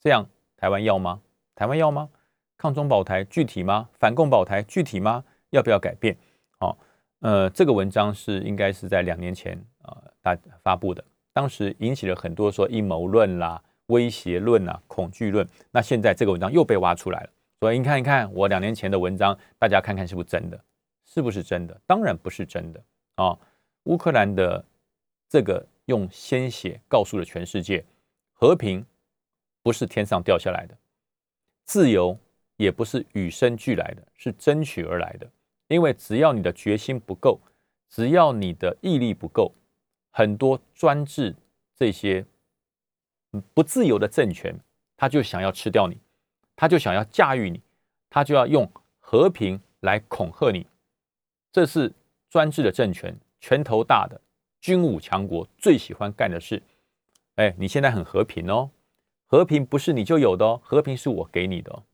[0.00, 1.20] 这样台湾要吗？
[1.54, 2.08] 台湾要吗？
[2.56, 3.88] 抗中保台具体吗？
[3.98, 5.24] 反共保台具体吗？
[5.50, 6.16] 要不要改变？
[6.58, 6.76] 好，
[7.20, 11.02] 呃，这个文章是应该是在两年前啊大发布的。
[11.32, 15.46] 当时引起了很多说阴谋论啦、威胁论啊、恐惧论。
[15.70, 17.30] 那现在这个文章又被挖出来了，
[17.60, 20.60] 所以你看一看我两年前的文章，大家看看是不是真的？
[21.06, 21.80] 是不是真的？
[21.86, 22.80] 当然不是真的
[23.16, 23.36] 啊！
[23.84, 24.64] 乌克兰的
[25.28, 27.84] 这个用鲜血告诉了全世界，
[28.40, 28.86] 和平
[29.62, 30.74] 不是天上掉下来的，
[31.66, 32.18] 自由
[32.56, 35.30] 也不是与生俱来的，是争取而来的。
[35.68, 37.38] 因为只要你的决心不够，
[37.90, 39.54] 只要你的毅力不够。
[40.10, 41.36] 很多专制
[41.76, 42.24] 这些
[43.52, 44.58] 不自由的政权，
[44.96, 45.98] 他就想要吃掉你，
[46.56, 47.60] 他就想要驾驭你，
[48.08, 48.66] 他就要用
[49.00, 50.66] 和平来恐吓你。
[51.52, 51.92] 这是
[52.30, 54.18] 专制的政权，拳头大的
[54.62, 56.62] 军武强国最喜欢干的事。
[57.40, 58.68] 哎，你现在很和平哦，
[59.26, 61.84] 和平不是你就有的哦，和平是我给你的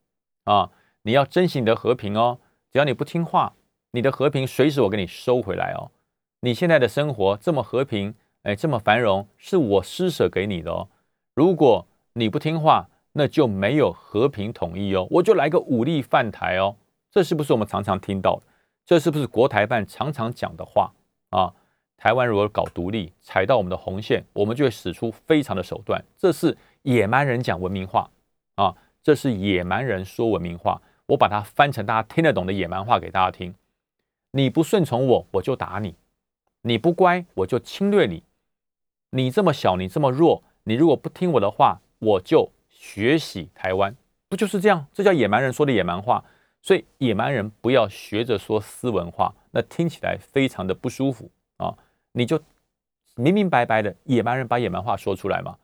[0.43, 0.71] 啊，
[1.03, 2.39] 你要珍惜你的和平哦。
[2.69, 3.53] 只要你不听话，
[3.91, 5.89] 你的和平随时我给你收回来哦。
[6.41, 10.89] 你现在的生活这么和平，哎，这么繁荣，是我施舍给你的哦。
[11.33, 16.75] 如果你不听话，那就没有和平统一哦，我就来个武力犯台哦。
[17.09, 18.41] 这是不是我们常常听到的？
[18.85, 20.91] 这是不是国台办常常讲的话
[21.29, 21.53] 啊？
[21.97, 26.03] 台湾如果搞独立，踩到我们的红线，我们就会使出非常的手段。
[26.15, 28.09] 这是野蛮人讲文明话
[28.55, 30.81] 啊，这是野蛮人说文明话。
[31.07, 33.55] 我把它翻成大家听得懂的野蛮话给大家听。
[34.31, 35.95] 你不顺从我，我就打你。
[36.61, 38.23] 你不乖，我就侵略你。
[39.11, 43.95] 你这么小，你这么弱，你如果不听我的话，我就学习台湾，
[44.29, 44.85] 不就是这样？
[44.93, 46.23] 这叫野蛮人说的野蛮话。
[46.61, 51.73] 所以野蛮人不要学着说斯文话，那听起来非常的不舒服啊！
[52.17, 52.39] 你就
[53.15, 55.55] 明明白白的野蛮人把野蛮话说出来嘛，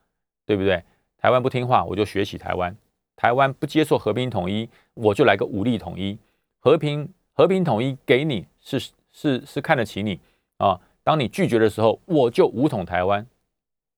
[0.46, 0.84] 对不对？
[1.18, 2.72] 台湾不听话，我就学习台湾；
[3.16, 6.18] 台湾不接受和平统一，我就来个武力统一。
[6.60, 10.20] 和平和平统一给你是是是看得起你
[10.58, 10.80] 啊！
[11.04, 13.26] 当你拒绝的时候，我就武统台湾，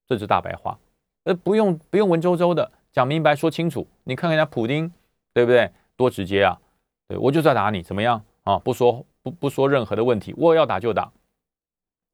[0.08, 0.80] 这是大白话，
[1.26, 3.86] 呃，不用不用文绉绉的，讲明白说清楚。
[4.03, 4.91] 你看看人家普京，
[5.34, 5.70] 对不对？
[5.95, 6.60] 多直接啊！
[7.08, 8.58] 对我就是要打你，怎么样啊？
[8.60, 11.12] 不说不不说任何的问题，我要打就打。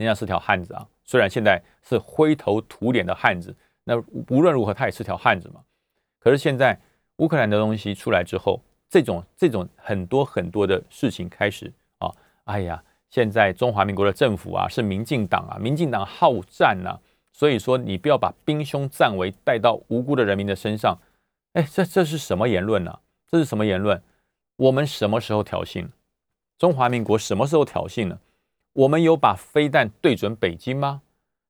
[0.01, 3.95] 人家是条汉子啊，虽然现在是灰头土脸的汉子，那
[4.29, 5.61] 无论如何他也是条汉子嘛。
[6.19, 6.79] 可是现在
[7.17, 12.11] 乌克兰的东西出来之后，这种这种很多很多的事情开始啊，
[12.45, 16.99] 哎呀，现在中华民国的政府啊是民进党啊，民进党好战呐，
[17.31, 20.97] 所以说你不要把兵凶战危带到无辜的人民的身上。
[21.53, 22.99] 哎，这这是什么言论呢？
[23.29, 24.01] 这是什么言论？
[24.55, 25.87] 我们什么时候挑衅？
[26.57, 28.19] 中华民国什么时候挑衅了？
[28.73, 31.01] 我们有把飞弹对准北京吗？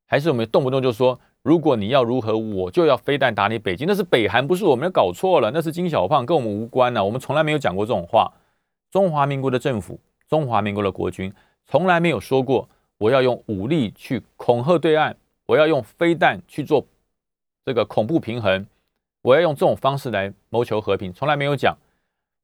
[0.07, 3.88] 还是我们动不动就说，如果你要如何，我就要飞弹打你北京？
[3.88, 7.03] 那是北韩，不是我们搞错了，那是金小胖，跟我们无关呢。
[7.03, 8.32] 我们从来没有讲过这种话。
[8.89, 11.34] 中华民国的政府，中华民国的国军，
[11.65, 12.67] 从来没有说过
[12.97, 15.15] 我要用武力去恐吓对岸，
[15.45, 16.86] 我要用飞弹去做
[17.63, 18.65] 这个恐怖平衡。
[19.22, 21.78] 我要用这种方式来谋求和平，从来没有讲。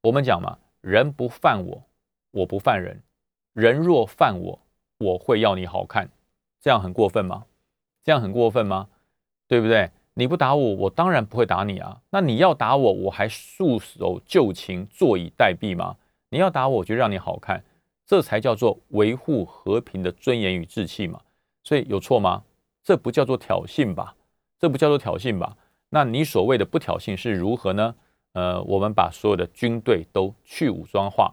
[0.02, 1.82] 我们讲嘛，人不犯我，
[2.30, 2.96] 我不犯人；
[3.52, 4.58] 人若犯我，
[4.98, 6.08] 我会要你好看。
[6.60, 7.46] 这样很过分吗？
[8.02, 8.88] 这样很过分吗？
[9.46, 9.90] 对不对？
[10.14, 12.02] 你不打我，我当然不会打你啊。
[12.10, 15.96] 那你要打我，我还束手就擒、坐以待毙吗？
[16.30, 17.62] 你要打我，我就让你好看，
[18.04, 21.20] 这才叫做维护和平的尊严与志气嘛。
[21.62, 22.42] 所以有错吗？
[22.82, 24.16] 这不叫做挑衅吧？
[24.58, 25.56] 这不叫做挑衅吧？
[25.90, 27.94] 那你所谓的不挑衅是如何呢？
[28.32, 31.32] 呃，我们把所有的军队都去武装化，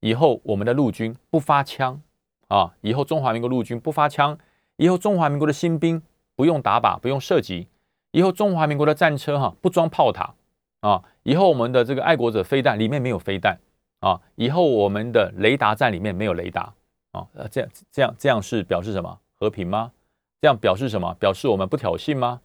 [0.00, 2.00] 以后我们的陆军不发枪
[2.48, 4.36] 啊，以后中华民国陆军不发枪，
[4.76, 6.02] 以后中华民国的新兵
[6.34, 7.68] 不用打靶，不用射击，
[8.10, 10.34] 以后中华民国的战车哈不装炮塔
[10.80, 13.58] 啊，以后我们的这个爱国者飞弹里面没有飞弹
[14.00, 16.72] 啊，以后我们的雷达站里面没有雷达
[17.12, 19.92] 啊，呃，这样这样这样是表示什么和平吗？
[20.40, 21.14] 这样表示什么？
[21.14, 22.40] 表示我们不挑衅吗？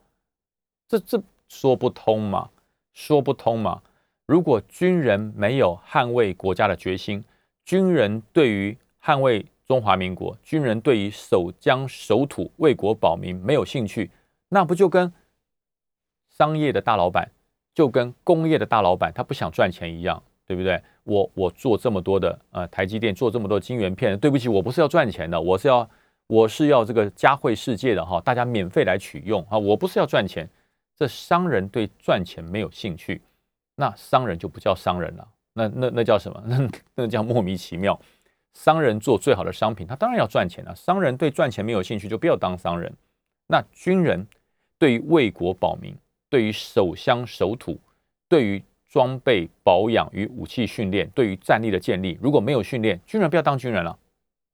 [0.87, 2.49] 这这说不通嘛？
[2.93, 3.81] 说不通嘛？
[4.25, 7.23] 如果军人没有捍卫国家的决心，
[7.63, 14.11] 军人对于捍卫中华民国，军人对于守疆守土、为国保民没有兴趣，
[14.49, 15.11] 那不就跟
[16.29, 17.27] 商业的大老板，
[17.73, 20.79] 就跟工业的大老板，他不想赚钱一样，对不对？
[21.05, 25.89] 我我做这么多的呃台积电做这么多晶圆片，对不起，我不是要赚钱的，我是要
[26.27, 30.47] 我是要这个嘉惠世界的哈，大家免费来取用啊，我不是要赚钱。
[30.95, 33.23] 这商人对赚钱没有兴趣，
[33.73, 35.27] 那商人就不叫商人了。
[35.53, 36.39] 那那那叫什么？
[36.45, 37.99] 那那叫莫名其妙。
[38.53, 40.75] 商人做最好的商品，他当然要赚钱了。
[40.75, 42.91] 商人对赚钱没有兴趣，就不要当商人。
[43.47, 44.25] 那军人
[44.77, 45.95] 对于为国保民，
[46.29, 47.79] 对于守乡守土，
[48.29, 53.97] 对于装备保养与武器训练，对于战力的建立，如果没有训练，军人不要当军人了。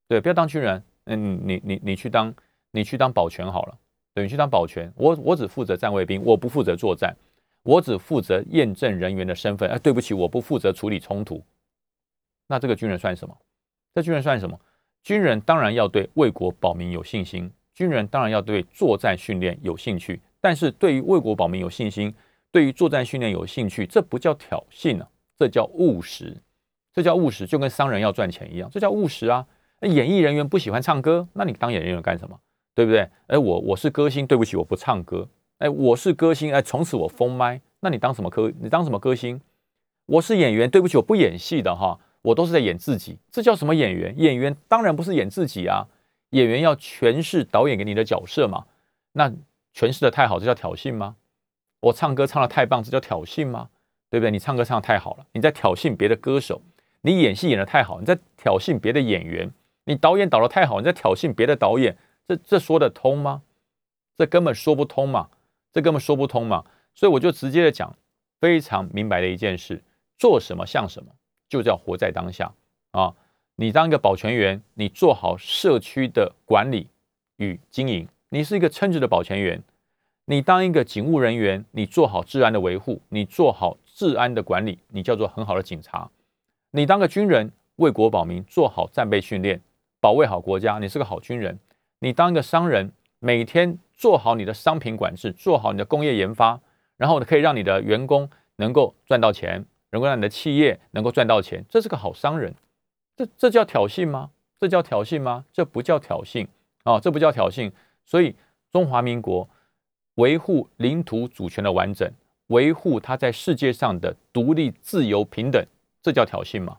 [0.08, 0.82] 对，不要当军人。
[1.04, 2.34] 嗯，你你你去当
[2.70, 3.78] 你去当保全好了。
[4.12, 7.16] 等于去当保全，我我只负责站卫兵，我不负责作战，
[7.62, 9.70] 我只负责验证人员的身份。
[9.70, 11.42] 哎，对不起，我不负责处理冲突。
[12.48, 13.36] 那这个军人算什么？
[13.94, 14.58] 这军人算什么？
[15.02, 20.20] 军人当然要对为国保民有信心，军人当然要对作战训练有兴趣。
[20.40, 22.14] 但是对于为国保民有信心，
[22.50, 26.36] 对于作战训练有兴趣，这不叫挑衅啊，这叫务实，
[26.92, 29.46] 这叫务实，就跟商人要赚钱一样，这叫务实啊。
[29.82, 32.38] 演艺人员不喜欢唱歌，那你当演艺人员干什么？
[32.74, 33.08] 对不对？
[33.26, 35.28] 哎，我我是歌星，对不起，我不唱歌。
[35.58, 37.60] 哎，我是歌星，哎，从此我封麦。
[37.80, 38.52] 那你当什么歌？
[38.60, 39.40] 你当什么歌星？
[40.06, 43.18] 我是演员，对不起，我不演戏的哈，我都是在演自己。
[43.30, 44.14] 这叫什么演员？
[44.18, 45.86] 演员当然不是演自己啊，
[46.30, 48.66] 演员要诠释导演给你的角色嘛。
[49.12, 49.30] 那
[49.74, 51.16] 诠释的太好，这叫挑衅吗？
[51.80, 53.70] 我唱歌唱的太棒，这叫挑衅吗？
[54.10, 54.30] 对不对？
[54.30, 56.60] 你唱歌唱的太好了，你在挑衅别的歌手；
[57.02, 59.48] 你演戏演的太好，你在挑衅别的演员；
[59.84, 61.96] 你导演导的太好，你在挑衅别的导演。
[62.28, 63.42] 这这说得通吗？
[64.16, 65.30] 这根本说不通嘛！
[65.72, 66.64] 这根本说不通嘛！
[66.94, 67.96] 所以我就直接的讲，
[68.40, 69.82] 非常明白的一件事：
[70.18, 71.10] 做什么像什么，
[71.50, 72.54] 就叫活在当下
[72.92, 73.14] 啊！
[73.56, 76.86] 你当一个保全员，你做好社区的管理
[77.36, 79.58] 与经营，你是一个称职的保全员；
[80.24, 86.08] 你当一个警务人员，你做好治安的维护，你做好治安的管理，你叫做很好的警察；
[86.70, 89.60] 你当个军人，为国保民，做好战备训练，
[90.00, 91.58] 保卫好国家，你是个好军人。
[91.98, 96.58] 你当一个商人，每天做好你的商品管制，做好你的工业研发，
[96.96, 102.54] 然后呢，可以让你的员工能够赚到钱，能够让你的企业能够赚到钱，这是个好商人。
[103.16, 104.30] 这这叫挑衅吗？
[104.58, 105.44] 这叫挑衅吗？
[105.52, 106.46] 这不叫挑衅
[106.84, 107.00] 啊！
[107.00, 107.72] 这不叫挑衅。
[108.04, 108.34] 所以
[108.70, 109.48] 中华民国
[110.16, 112.10] 维护领土主权的完整，
[112.48, 115.64] 维护它在世界上的独立、自由、平等，
[116.02, 116.78] 这叫挑衅吗？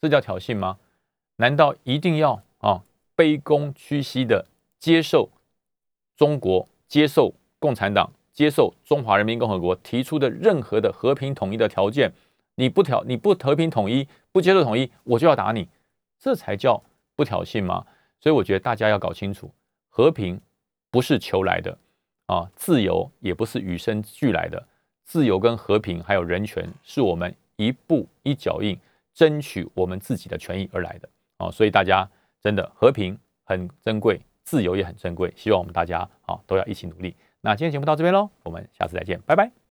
[0.00, 0.78] 这叫挑衅吗？
[1.36, 2.82] 难道一定要啊
[3.16, 4.46] 卑躬屈膝的？
[4.78, 5.28] 接受
[6.16, 12.12] 中国，接受共产党，接受中华人民共和国提出的任何的和平统一的条件。
[12.58, 15.68] 你不调，你不和平统一，不接受统一，我就要打你，
[16.18, 16.82] 这才叫
[17.14, 17.86] 不挑衅吗？
[18.18, 19.48] 所以我觉得大家要搞清楚，
[19.88, 20.40] 和平
[20.90, 21.78] 不是求来的
[22.26, 24.66] 啊，自由也不是与生俱来的。
[25.04, 28.76] 自由跟和平还有人权，是我们一步一脚印
[29.14, 31.48] 争取我们自己的权益而来的啊。
[31.52, 32.04] 所以大家
[32.42, 37.14] 真的和平很珍贵，自由也很珍贵，希望我们大家啊都要一起努力。
[37.40, 39.58] 那今天节目到这边喽，我们下次再见，拜拜。